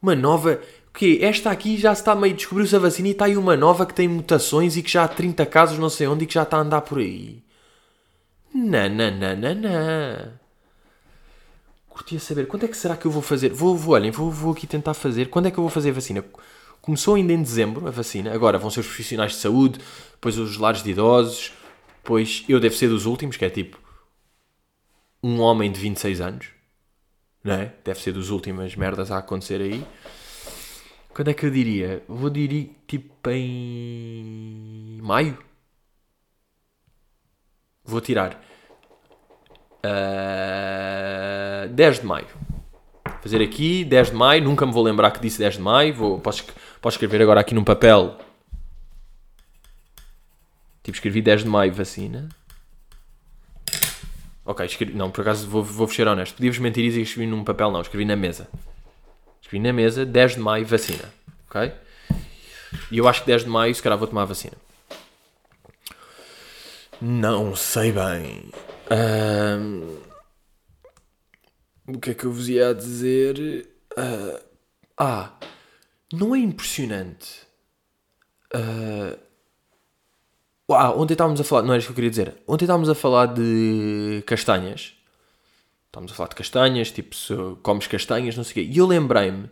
[0.00, 0.60] Uma nova.
[0.88, 1.20] O quê?
[1.22, 2.34] Esta aqui já está meio.
[2.34, 5.08] Descobriu-se a vacina e está aí uma nova que tem mutações e que já há
[5.08, 7.42] 30 casos não sei onde e que já está a andar por aí.
[8.54, 10.41] Não, não, não, não, não.
[11.92, 13.50] Curtia saber quando é que será que eu vou fazer.
[13.52, 15.28] Vou, vou olhem, vou, vou aqui tentar fazer.
[15.28, 16.24] Quando é que eu vou fazer a vacina?
[16.80, 18.32] Começou ainda em dezembro a vacina.
[18.32, 19.78] Agora vão ser os profissionais de saúde,
[20.12, 21.52] depois os lares de idosos,
[22.02, 23.78] depois eu devo ser dos últimos, que é tipo
[25.22, 26.46] um homem de 26 anos.
[27.44, 27.74] Não é?
[27.84, 29.86] Deve ser dos últimas merdas a acontecer aí.
[31.14, 32.02] Quando é que eu diria?
[32.08, 35.36] Vou dizer tipo em maio.
[37.84, 38.42] Vou tirar
[39.84, 41.11] uh,
[41.66, 42.26] 10 de maio.
[43.20, 44.42] Fazer aqui 10 de maio.
[44.42, 45.94] Nunca me vou lembrar que disse 10 de maio.
[45.94, 46.44] Vou, posso,
[46.80, 48.16] posso escrever agora aqui num papel.
[50.82, 52.28] Tipo, escrevi 10 de maio vacina.
[54.44, 56.34] Ok, escrevi, não, por acaso vou, vou ser honesto.
[56.34, 57.80] Podia-vos mentir e escrevi num papel, não.
[57.80, 58.48] Escrevi na mesa.
[59.40, 61.12] Escrevi na mesa 10 de maio vacina.
[61.48, 61.72] Ok?
[62.90, 64.56] E eu acho que 10 de maio, se calhar, vou tomar a vacina.
[67.00, 68.50] Não sei bem.
[68.90, 69.96] Um,
[71.94, 73.68] o que é que eu vos ia dizer?
[73.92, 74.40] Uh,
[74.96, 75.32] ah,
[76.12, 77.46] não é impressionante.
[78.54, 79.18] Uh,
[80.68, 82.34] ah, ontem estávamos a falar, não era isso que eu queria dizer.
[82.46, 84.94] Ontem estávamos a falar de castanhas.
[85.86, 88.72] Estávamos a falar de castanhas, tipo, se comes castanhas, não sei o quê.
[88.72, 89.50] E eu lembrei-me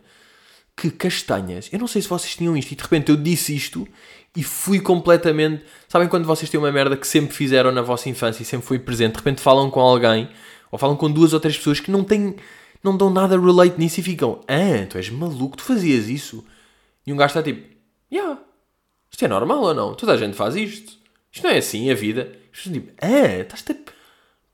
[0.76, 3.86] que castanhas, eu não sei se vocês tinham isto, e de repente eu disse isto
[4.34, 5.62] e fui completamente.
[5.86, 8.78] Sabem quando vocês têm uma merda que sempre fizeram na vossa infância e sempre foi
[8.78, 10.30] presente, de repente falam com alguém
[10.70, 12.36] ou falam com duas ou três pessoas que não têm,
[12.82, 16.44] não dão nada relate nisso e ficam, ah, tu és maluco, tu fazias isso?
[17.06, 17.66] E um gajo está tipo,
[18.12, 18.40] yeah,
[19.10, 19.94] isto é normal ou não?
[19.94, 20.98] Toda a gente faz isto.
[21.32, 22.32] Isto não é assim a vida.
[22.52, 23.74] Isto tipo, ah, estás a.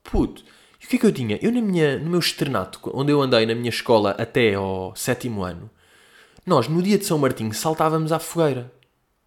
[0.02, 0.42] Puto.
[0.80, 1.38] E o que é que eu tinha?
[1.42, 5.42] Eu na minha, no meu externato, onde eu andei na minha escola até ao sétimo
[5.42, 5.70] ano,
[6.44, 8.72] nós no dia de São Martinho saltávamos à fogueira.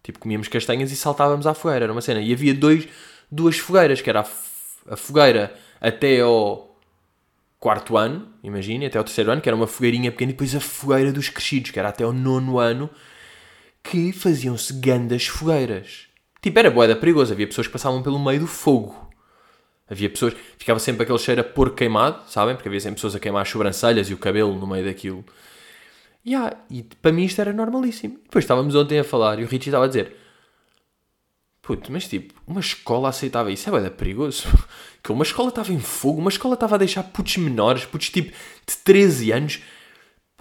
[0.02, 1.84] Tipo, comíamos castanhas e saltávamos à fogueira.
[1.84, 2.20] Era uma cena.
[2.20, 2.88] E havia dois,
[3.30, 6.69] duas fogueiras, que era a, a fogueira até ao
[7.60, 10.60] quarto ano, imagine, até ao terceiro ano, que era uma fogueirinha pequena, e depois a
[10.60, 12.88] fogueira dos crescidos, que era até ao nono ano,
[13.82, 16.06] que faziam-se gandas fogueiras.
[16.40, 17.32] Tipo, era boeda perigoso.
[17.32, 19.10] Havia pessoas que passavam pelo meio do fogo.
[19.88, 20.34] Havia pessoas...
[20.56, 22.54] Ficava sempre aquele cheiro a porco queimado, sabem?
[22.54, 25.24] Porque havia sempre pessoas a queimar as sobrancelhas e o cabelo no meio daquilo.
[26.26, 28.18] Yeah, e para mim isto era normalíssimo.
[28.24, 30.16] Depois estávamos ontem a falar e o Richie estava a dizer:
[31.70, 34.48] Puto, mas tipo, uma escola aceitava isso, é bem perigoso.
[35.02, 38.32] Que uma escola estava em fogo, uma escola estava a deixar putos menores, putos tipo
[38.66, 39.60] de 13 anos,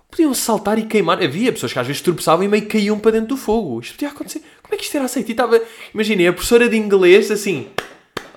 [0.10, 1.24] podiam saltar e queimar.
[1.24, 3.80] Havia pessoas que às vezes tropeçavam e meio caíam para dentro do fogo.
[3.80, 4.44] Isto podia acontecer.
[4.62, 5.30] Como é que isto era aceito?
[5.30, 5.62] E estava,
[5.94, 7.70] imaginei, a professora de inglês assim: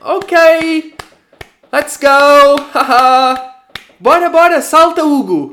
[0.00, 0.94] Ok,
[1.72, 2.62] let's go,
[3.98, 5.52] bora, bora, salta, Hugo.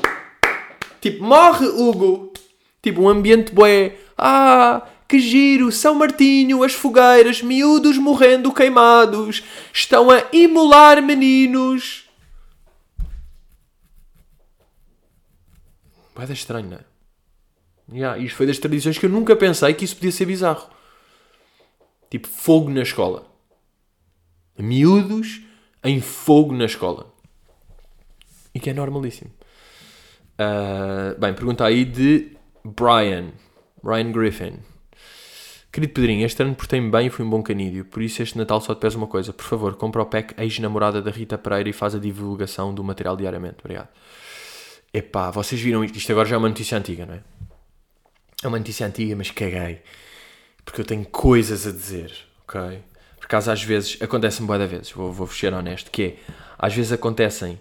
[1.02, 2.32] Tipo, morre Hugo.
[2.80, 3.96] Tipo, um ambiente bué.
[4.16, 9.44] Ah, que giro, São Martinho, as fogueiras, miúdos morrendo queimados.
[9.74, 12.08] Estão a imolar meninos.
[16.14, 16.86] Vai dar estranho, não é?
[17.92, 20.70] Yeah, isto foi das tradições que eu nunca pensei que isso podia ser bizarro.
[22.08, 23.26] Tipo, fogo na escola.
[24.60, 25.42] Miúdos
[25.84, 27.12] em fogo na escola.
[28.54, 29.32] E que é normalíssimo.
[30.36, 33.32] Uh, bem, pergunta aí de Brian.
[33.82, 34.60] Brian Griffin.
[35.80, 38.60] Querido Pedrinho, este ano portei-me bem e fui um bom canídeo, por isso este Natal
[38.60, 39.32] só te peço uma coisa.
[39.32, 43.16] Por favor, compra o pack ex-namorada da Rita Pereira e faz a divulgação do material
[43.16, 43.60] diariamente.
[43.62, 43.88] Obrigado.
[44.94, 45.98] Epá, vocês viram isto?
[45.98, 47.22] Isto agora já é uma notícia antiga, não é?
[48.44, 49.82] É uma notícia antiga, mas caguei.
[50.66, 52.12] Porque eu tenho coisas a dizer,
[52.44, 52.84] ok?
[53.18, 56.16] Por acaso às vezes, acontece-me boa da vezes, vou, vou ser honesto, que é,
[56.58, 57.58] às vezes acontecem...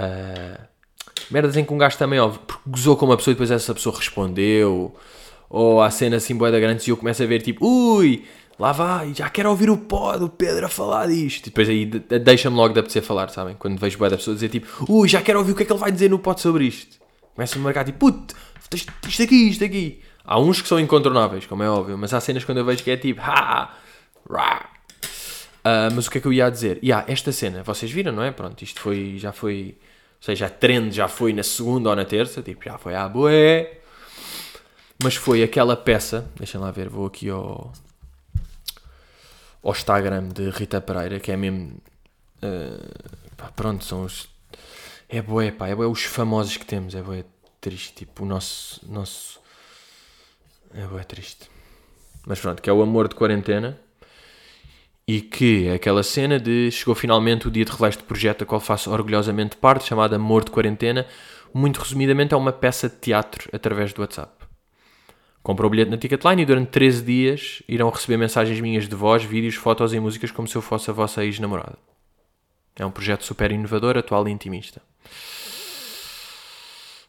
[0.00, 0.66] Uh,
[1.30, 2.32] merdas em que um gajo também, ó,
[2.66, 4.96] gozou com uma pessoa e depois essa pessoa respondeu,
[5.48, 8.24] ou há cena assim boeda grande e eu começo a ver tipo, ui,
[8.58, 11.46] lá vai, já quero ouvir o pó do Pedro a falar disto.
[11.46, 13.56] E depois aí deixa-me logo de apetecer falar, sabem?
[13.58, 15.80] Quando vejo boeda pessoa dizer tipo, ui, já quero ouvir o que é que ele
[15.80, 16.98] vai dizer no pod sobre isto.
[17.34, 18.34] Começa-me a marcar tipo, puto,
[19.06, 20.00] isto aqui, isto aqui.
[20.24, 22.90] Há uns que são incontornáveis, como é óbvio, mas há cenas quando eu vejo que
[22.90, 23.74] é tipo, ha,
[24.28, 24.70] rah.
[25.58, 26.78] Uh, mas o que é que eu ia dizer?
[26.82, 28.30] E yeah, esta cena, vocês viram, não é?
[28.30, 29.76] Pronto, isto foi, já foi
[30.18, 33.08] ou seja, a trend já foi na segunda ou na terça, tipo, já foi à
[33.08, 33.78] boé.
[35.02, 37.72] Mas foi aquela peça, deixem lá ver, vou aqui ao,
[39.62, 41.80] ao Instagram de Rita Pereira, que é mesmo.
[42.42, 44.28] Uh, pá, pronto, são os.
[45.08, 47.24] É boé, pá, é boé os famosos que temos, é boé
[47.60, 48.80] triste, tipo, o nosso.
[48.90, 49.40] nosso
[50.74, 51.48] é boé triste.
[52.26, 53.78] Mas pronto, que é o amor de quarentena
[55.06, 58.46] e que é aquela cena de chegou finalmente o dia de revés de projeto a
[58.46, 61.06] qual faço orgulhosamente parte, chamada Amor de Quarentena.
[61.54, 64.37] Muito resumidamente, é uma peça de teatro através do WhatsApp.
[65.48, 69.24] Comprou o bilhete na Ticketline e durante 13 dias irão receber mensagens minhas de voz,
[69.24, 71.78] vídeos, fotos e músicas como se eu fosse a vossa ex-namorada.
[72.76, 74.82] É um projeto super inovador, atual e intimista.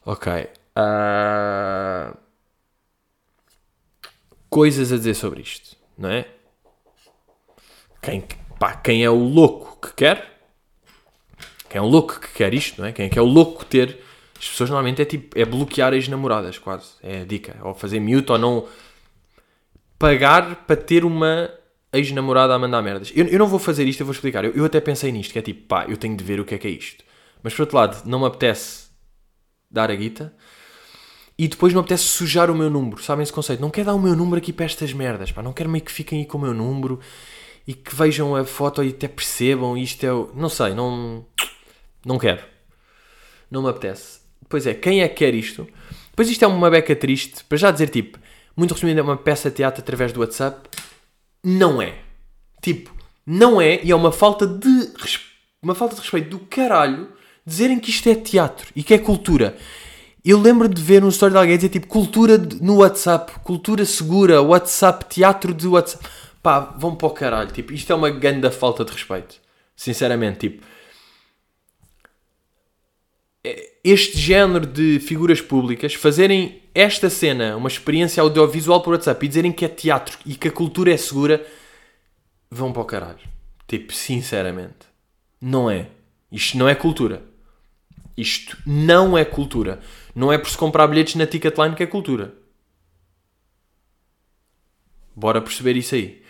[0.05, 0.31] Ok.
[0.77, 2.17] Uh...
[4.49, 6.25] Coisas a dizer sobre isto, não é?
[8.01, 8.23] Quem,
[8.57, 10.39] pá, quem é o louco que quer?
[11.69, 12.93] Quem é o louco que quer isto, não é?
[12.93, 13.99] Quem é que é o louco ter
[14.39, 16.91] as pessoas normalmente é tipo, é bloquear as namoradas, quase.
[17.03, 17.57] É a dica.
[17.61, 18.65] Ou fazer mute ou não.
[19.97, 21.51] Pagar para ter uma
[21.91, 23.11] ex-namorada a mandar merdas.
[23.13, 24.45] Eu, eu não vou fazer isto, eu vou explicar.
[24.45, 26.55] Eu, eu até pensei nisto, que é tipo, pá, eu tenho de ver o que
[26.55, 27.03] é que é isto.
[27.43, 28.87] Mas por outro lado, não me apetece
[29.69, 30.33] dar a guita
[31.37, 33.03] e depois não apetece sujar o meu número.
[33.03, 33.59] Sabem esse conceito?
[33.59, 35.41] Não quero dar o meu número aqui para estas merdas, pá.
[35.41, 36.99] Não quero meio que fiquem aí com o meu número
[37.67, 40.31] e que vejam a foto e até percebam isto é o...
[40.33, 41.25] Não sei, não...
[42.05, 42.41] Não quero.
[43.51, 44.18] Não me apetece.
[44.49, 45.67] Pois é, quem é que quer isto?
[46.15, 48.19] Pois isto é uma beca triste, para já dizer tipo,
[48.57, 50.67] muito resumindo, é uma peça de teatro através do WhatsApp.
[51.43, 51.99] Não é.
[52.61, 52.93] Tipo,
[53.25, 54.67] não é e é uma falta de
[55.61, 57.09] uma falta de respeito do caralho
[57.45, 59.55] dizerem que isto é teatro e que é cultura.
[60.25, 64.41] Eu lembro de ver um story de alguém dizer tipo cultura no WhatsApp, cultura segura,
[64.41, 66.05] WhatsApp, teatro de WhatsApp.
[66.41, 67.51] Pá, vão para o caralho.
[67.51, 69.35] Tipo, isto é uma grande falta de respeito.
[69.75, 70.65] Sinceramente, tipo,
[73.83, 79.51] este género de figuras públicas fazerem esta cena uma experiência audiovisual por WhatsApp e dizerem
[79.51, 81.45] que é teatro e que a cultura é segura,
[82.49, 83.19] vão para o caralho.
[83.67, 84.87] Tipo, sinceramente.
[85.41, 85.89] Não é.
[86.31, 87.23] Isto não é cultura.
[88.17, 89.79] Isto não é cultura.
[90.13, 92.33] Não é por se comprar bilhetes na Ticketline que é cultura.
[95.15, 96.21] Bora perceber isso aí.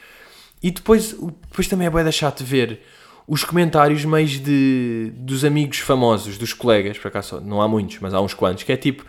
[0.61, 2.81] E depois, depois também é bem deixar de ver
[3.29, 8.11] os comentários meios de, dos amigos famosos, dos colegas, por acaso não há muitos, mas
[8.11, 9.05] há uns quantos, que é tipo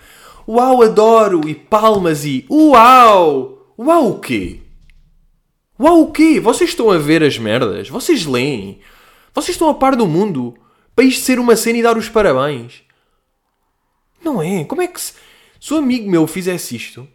[0.46, 1.48] Uau, adoro!
[1.48, 3.72] E palmas e Uau!
[3.78, 4.60] Uau o quê?
[5.80, 6.38] Uau o quê?
[6.38, 7.88] Vocês estão a ver as merdas?
[7.88, 8.80] Vocês leem?
[9.32, 10.54] Vocês estão a par do mundo?
[10.94, 12.82] Para isto ser uma cena e dar os parabéns?
[14.22, 14.64] Não é?
[14.64, 15.14] Como é que se...
[15.58, 17.08] Se um amigo meu fizesse isto...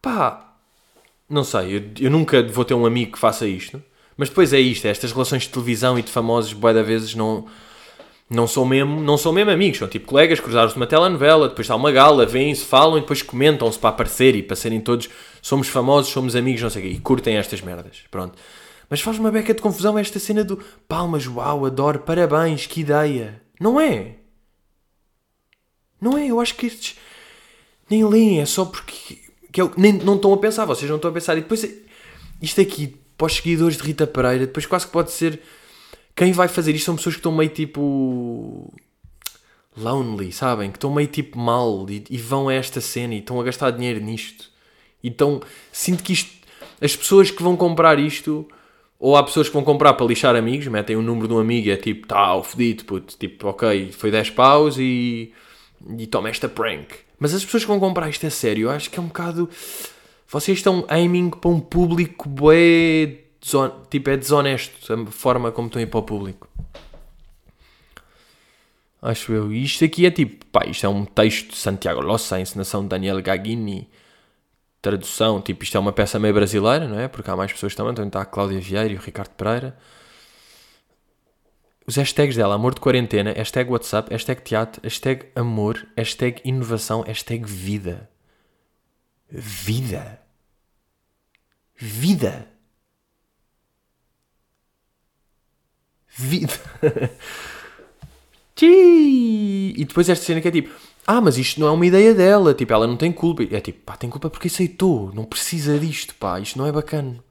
[0.00, 0.54] Pá...
[1.28, 3.82] Não sei, eu, eu nunca vou ter um amigo que faça isto
[4.16, 7.14] mas depois é isto, é estas relações de televisão e de famosos, boa da vezes,
[7.14, 7.46] não,
[8.28, 9.78] não, são mesmo, não são mesmo amigos.
[9.78, 13.78] São tipo colegas, cruzaram-se numa telenovela, depois está uma gala, vêm-se, falam e depois comentam-se
[13.78, 15.08] para aparecer e para serem todos,
[15.42, 18.04] somos famosos, somos amigos, não sei o quê, e curtem estas merdas.
[18.10, 18.38] Pronto.
[18.88, 23.42] Mas faz uma beca de confusão esta cena do palmas, uau, adoro, parabéns, que ideia.
[23.60, 24.16] Não é?
[26.00, 26.26] Não é?
[26.26, 26.96] Eu acho que estes
[27.90, 31.10] nem leem, é só porque que é, nem, não estão a pensar, vocês não estão
[31.10, 31.36] a pensar.
[31.36, 31.66] E depois
[32.42, 35.40] isto aqui para os seguidores de Rita Pereira, depois quase que pode ser.
[36.14, 38.72] Quem vai fazer isto são pessoas que estão meio tipo.
[39.76, 40.70] lonely, sabem?
[40.70, 43.70] Que estão meio tipo mal e, e vão a esta cena e estão a gastar
[43.70, 44.50] dinheiro nisto.
[45.02, 45.40] Então
[45.72, 46.36] sinto que isto.
[46.80, 48.46] As pessoas que vão comprar isto.
[48.98, 51.68] Ou há pessoas que vão comprar para lixar amigos, metem o número de um amigo
[51.68, 53.14] e é tipo, tá, o puto.
[53.18, 55.34] Tipo, ok, foi 10 paus e.
[55.98, 56.94] e toma esta prank.
[57.18, 59.50] Mas as pessoas que vão comprar isto a sério, eu acho que é um bocado
[60.28, 63.18] vocês estão aiming para um público bué,
[63.88, 66.48] tipo, é desonesto a forma como estão a ir para o público.
[69.00, 69.52] Acho eu.
[69.52, 72.82] E isto aqui é tipo, pá, isto é um texto de Santiago Lossa, a encenação
[72.82, 73.88] de Daniel Gagini,
[74.82, 77.06] tradução, tipo, isto é uma peça meio brasileira, não é?
[77.06, 79.78] Porque há mais pessoas também, então está a Cláudia Vieira e o Ricardo Pereira.
[81.86, 87.44] Os hashtags dela, amor de quarentena, hashtag WhatsApp, hashtag teatro, hashtag amor, hashtag inovação, hashtag
[87.44, 88.08] vida
[89.30, 90.20] vida.
[91.76, 92.48] Vida.
[96.08, 96.52] Vida.
[98.62, 100.74] e depois esta cena que é tipo,
[101.06, 103.42] ah, mas isto não é uma ideia dela, tipo, ela não tem culpa.
[103.44, 107.22] É tipo, pá, tem culpa porque aceitou, não precisa disto, pá, isto não é bacana.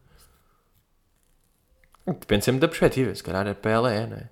[2.06, 4.30] Depende sempre da perspectiva, se calhar para ela é, não é?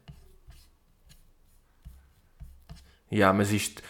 [3.12, 3.82] Yeah, mas isto.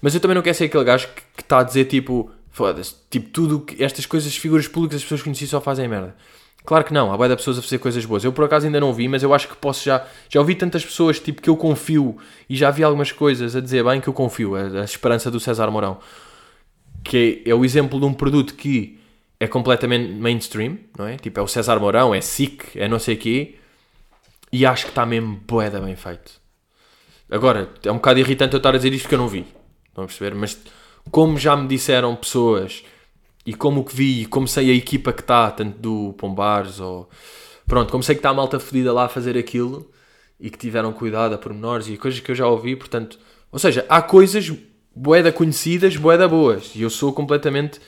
[0.00, 2.94] Mas eu também não quero ser aquele gajo que está a dizer tipo, Foda-se.
[3.08, 6.14] Tipo, tudo que estas coisas, figuras públicas, as pessoas conhecidas só fazem merda.
[6.62, 8.22] Claro que não, há boia de pessoas a fazer coisas boas.
[8.22, 10.06] Eu por acaso ainda não vi, mas eu acho que posso já.
[10.28, 12.18] Já ouvi tantas pessoas tipo, que eu confio
[12.50, 14.56] e já vi algumas coisas a dizer bem que eu confio.
[14.56, 16.00] A, a esperança do César Mourão.
[17.02, 19.00] Que é, é, o exemplo de um produto que
[19.40, 21.16] é completamente mainstream, não é?
[21.16, 23.54] Tipo, é o César Mourão, é SIC, é não sei o quê.
[24.52, 26.32] E acho que está mesmo boeda bem feito.
[27.30, 29.46] Agora, é um bocado irritante eu estar a dizer isto que eu não vi.
[29.88, 30.34] Estão a perceber?
[30.34, 30.58] Mas
[31.10, 32.84] como já me disseram pessoas
[33.44, 37.08] e como que vi, como sei a equipa que está, tanto do Pombares ou.
[37.66, 39.90] Pronto, como sei que está a malta fodida lá a fazer aquilo
[40.38, 43.18] e que tiveram cuidado a pormenores e coisas que eu já ouvi, portanto.
[43.52, 44.52] Ou seja, há coisas
[44.94, 47.80] boeda conhecidas, boeda boas e eu sou completamente.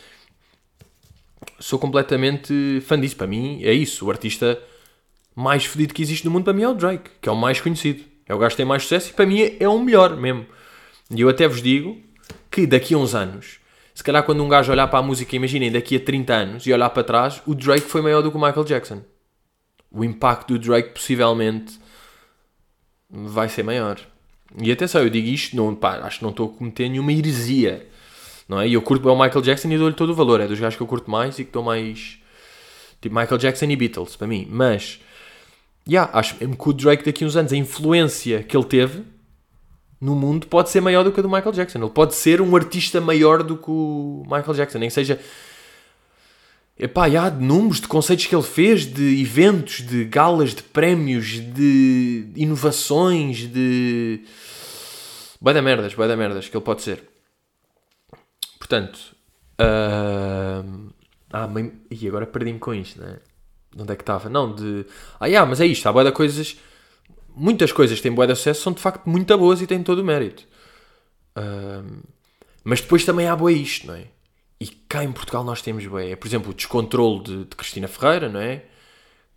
[1.58, 3.16] Sou completamente fã disso.
[3.16, 4.06] Para mim é isso.
[4.06, 4.60] O artista
[5.34, 7.60] mais fodido que existe no mundo para mim é o Drake, que é o mais
[7.60, 8.04] conhecido.
[8.26, 10.46] É o gajo que tem mais sucesso e para mim é o melhor mesmo.
[11.10, 12.00] E eu até vos digo
[12.53, 13.59] que daqui a uns anos,
[13.94, 16.72] se calhar quando um gajo olhar para a música, imaginem daqui a 30 anos e
[16.72, 19.03] olhar para trás, o Drake foi maior do que o Michael Jackson.
[19.90, 21.80] O impacto do Drake possivelmente
[23.11, 23.98] vai ser maior.
[24.61, 27.86] E atenção, eu digo isto, não, pá, acho que não estou a cometer nenhuma heresia.
[28.46, 28.68] Não é?
[28.68, 30.40] E eu curto bem o Michael Jackson e dou-lhe todo o valor.
[30.40, 32.18] É dos gajos que eu curto mais e que dou mais.
[33.00, 34.46] Tipo Michael Jackson e Beatles, para mim.
[34.50, 35.00] Mas,
[35.88, 39.05] yeah, acho mesmo que o Drake daqui a uns anos, a influência que ele teve
[40.03, 41.78] no mundo pode ser maior do que a do Michael Jackson.
[41.78, 45.20] Ele pode ser um artista maior do que o Michael Jackson, nem seja.
[46.76, 51.38] Epá, há de números, de conceitos que ele fez, de eventos, de galas, de prémios,
[51.38, 54.24] de inovações, de.
[55.40, 57.05] Boa da merdas, boa da merdas que ele pode ser.
[58.59, 58.98] Portanto.
[59.61, 60.90] Uh...
[61.32, 61.72] Ah, mãe...
[61.88, 63.18] e agora perdi-me com isto, né?
[63.72, 64.28] De onde é que estava?
[64.28, 64.84] Não, de.
[65.20, 66.57] Ah, yeah, mas é isto, há boa da coisas.
[67.35, 70.01] Muitas coisas que têm boa de sucesso são de facto muito boas e têm todo
[70.01, 70.45] o mérito.
[71.37, 72.03] Uh...
[72.64, 74.07] Mas depois também há boa isto, não é?
[74.61, 78.28] E cá em Portugal nós temos, boa, por exemplo, o descontrole de, de Cristina Ferreira,
[78.28, 78.64] não é?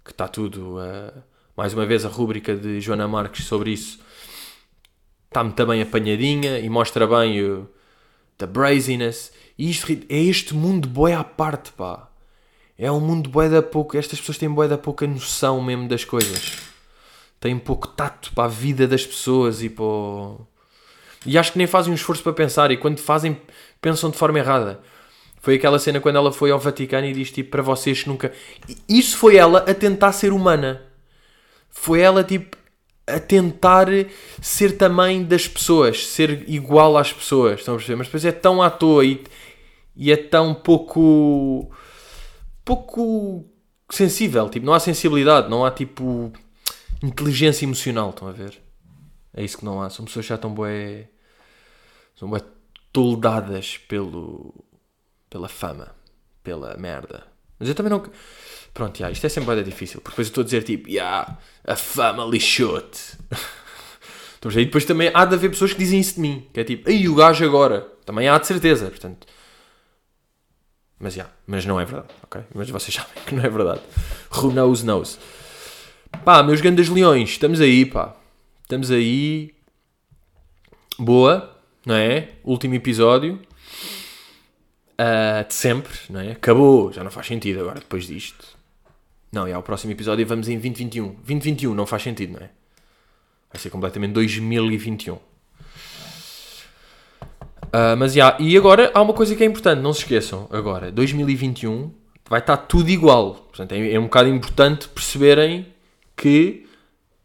[0.04, 0.78] Que está tudo.
[0.78, 1.24] Uh...
[1.58, 4.00] Mais uma vez a rúbrica de Joana Marques sobre isso
[5.36, 7.70] está-me também apanhadinha e mostra bem o,
[8.38, 9.34] the braziness.
[9.58, 12.10] E isto é este mundo boi à parte, pá.
[12.78, 13.98] É um mundo boi da pouco.
[13.98, 16.75] Estas pessoas têm boi da pouca noção mesmo das coisas.
[17.46, 19.84] Têm pouco tato para a vida das pessoas e para.
[19.84, 20.48] O...
[21.28, 22.72] E acho que nem fazem um esforço para pensar.
[22.72, 23.40] E quando fazem,
[23.80, 24.80] pensam de forma errada.
[25.42, 28.34] Foi aquela cena quando ela foi ao Vaticano e diz tipo para vocês que nunca.
[28.90, 30.82] Isso foi ela a tentar ser humana.
[31.70, 32.58] Foi ela tipo
[33.06, 33.90] a tentar
[34.42, 37.98] ser também das pessoas, ser igual às pessoas, estão a perceber?
[37.98, 39.24] Mas depois é tão à toa e,
[39.96, 41.72] e é tão pouco
[42.66, 43.46] pouco
[43.92, 46.34] sensível, tipo, não há sensibilidade, não há tipo
[47.06, 48.62] inteligência emocional, estão a ver?
[49.34, 51.10] É isso que não há, são pessoas já estão bué
[52.16, 52.42] são bué
[52.92, 54.54] toldadas pelo
[55.30, 55.94] pela fama,
[56.44, 57.28] pela merda.
[57.60, 58.04] Mas eu também não
[58.76, 61.38] Pronto, yeah, isto é sempre bem difícil, porque depois eu estou a dizer tipo, yeah,
[61.64, 63.18] a fama lixou-te.
[64.54, 67.08] depois também há de haver pessoas que dizem isso de mim, que é tipo, aí
[67.08, 67.88] o gajo agora.
[68.06, 69.26] Também há de certeza, portanto.
[71.00, 72.42] Mas já, yeah, mas não é verdade, ok?
[72.54, 73.82] Mas vocês sabem que não é verdade.
[74.36, 75.18] Who knows, knows.
[76.24, 78.16] Pá, meus grandes leões, estamos aí, pá.
[78.64, 79.54] Estamos aí.
[80.98, 82.30] Boa, não é?
[82.44, 83.40] Último episódio.
[84.94, 86.32] Uh, de sempre, não é?
[86.32, 88.58] Acabou, já não faz sentido agora depois disto.
[89.32, 91.08] Não, é o próximo episódio e vamos em 2021.
[91.16, 92.50] 2021 não faz sentido, não é?
[93.52, 95.16] Vai ser completamente 2021.
[95.16, 95.20] Uh,
[97.74, 100.48] ah, mas já, e agora há uma coisa que é importante, não se esqueçam.
[100.50, 101.92] Agora, 2021
[102.30, 103.36] vai estar tudo igual.
[103.36, 105.75] Portanto, é, é um bocado importante perceberem
[106.16, 106.66] que,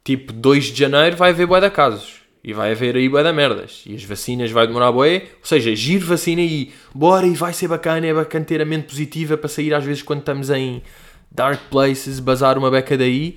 [0.05, 2.21] tipo, 2 de janeiro vai haver bué de casos.
[2.43, 3.83] E vai haver aí bué de merdas.
[3.87, 5.29] E as vacinas vai demorar bué.
[5.41, 8.07] Ou seja, giro vacina e bora e vai ser bacana.
[8.07, 10.83] É bacana ter a mente positiva para sair às vezes quando estamos em
[11.31, 13.37] Dark Places, bazar uma beca daí.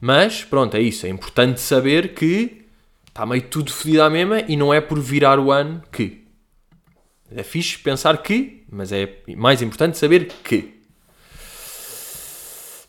[0.00, 1.06] Mas pronto, é isso.
[1.06, 2.64] É importante saber que
[3.06, 6.24] está meio tudo fodido à mesma e não é por virar o ano que.
[7.30, 10.74] É fixe pensar que, mas é mais importante saber que.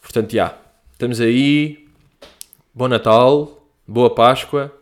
[0.01, 0.57] Portanto, já.
[0.93, 1.88] Estamos aí.
[2.79, 4.73] Bom Natal, boa Páscoa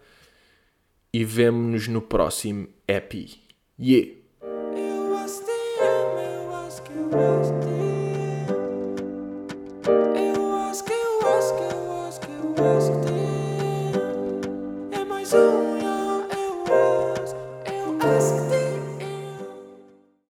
[1.12, 3.40] e vemo-nos no próximo Happy.
[3.80, 4.18] Yeah!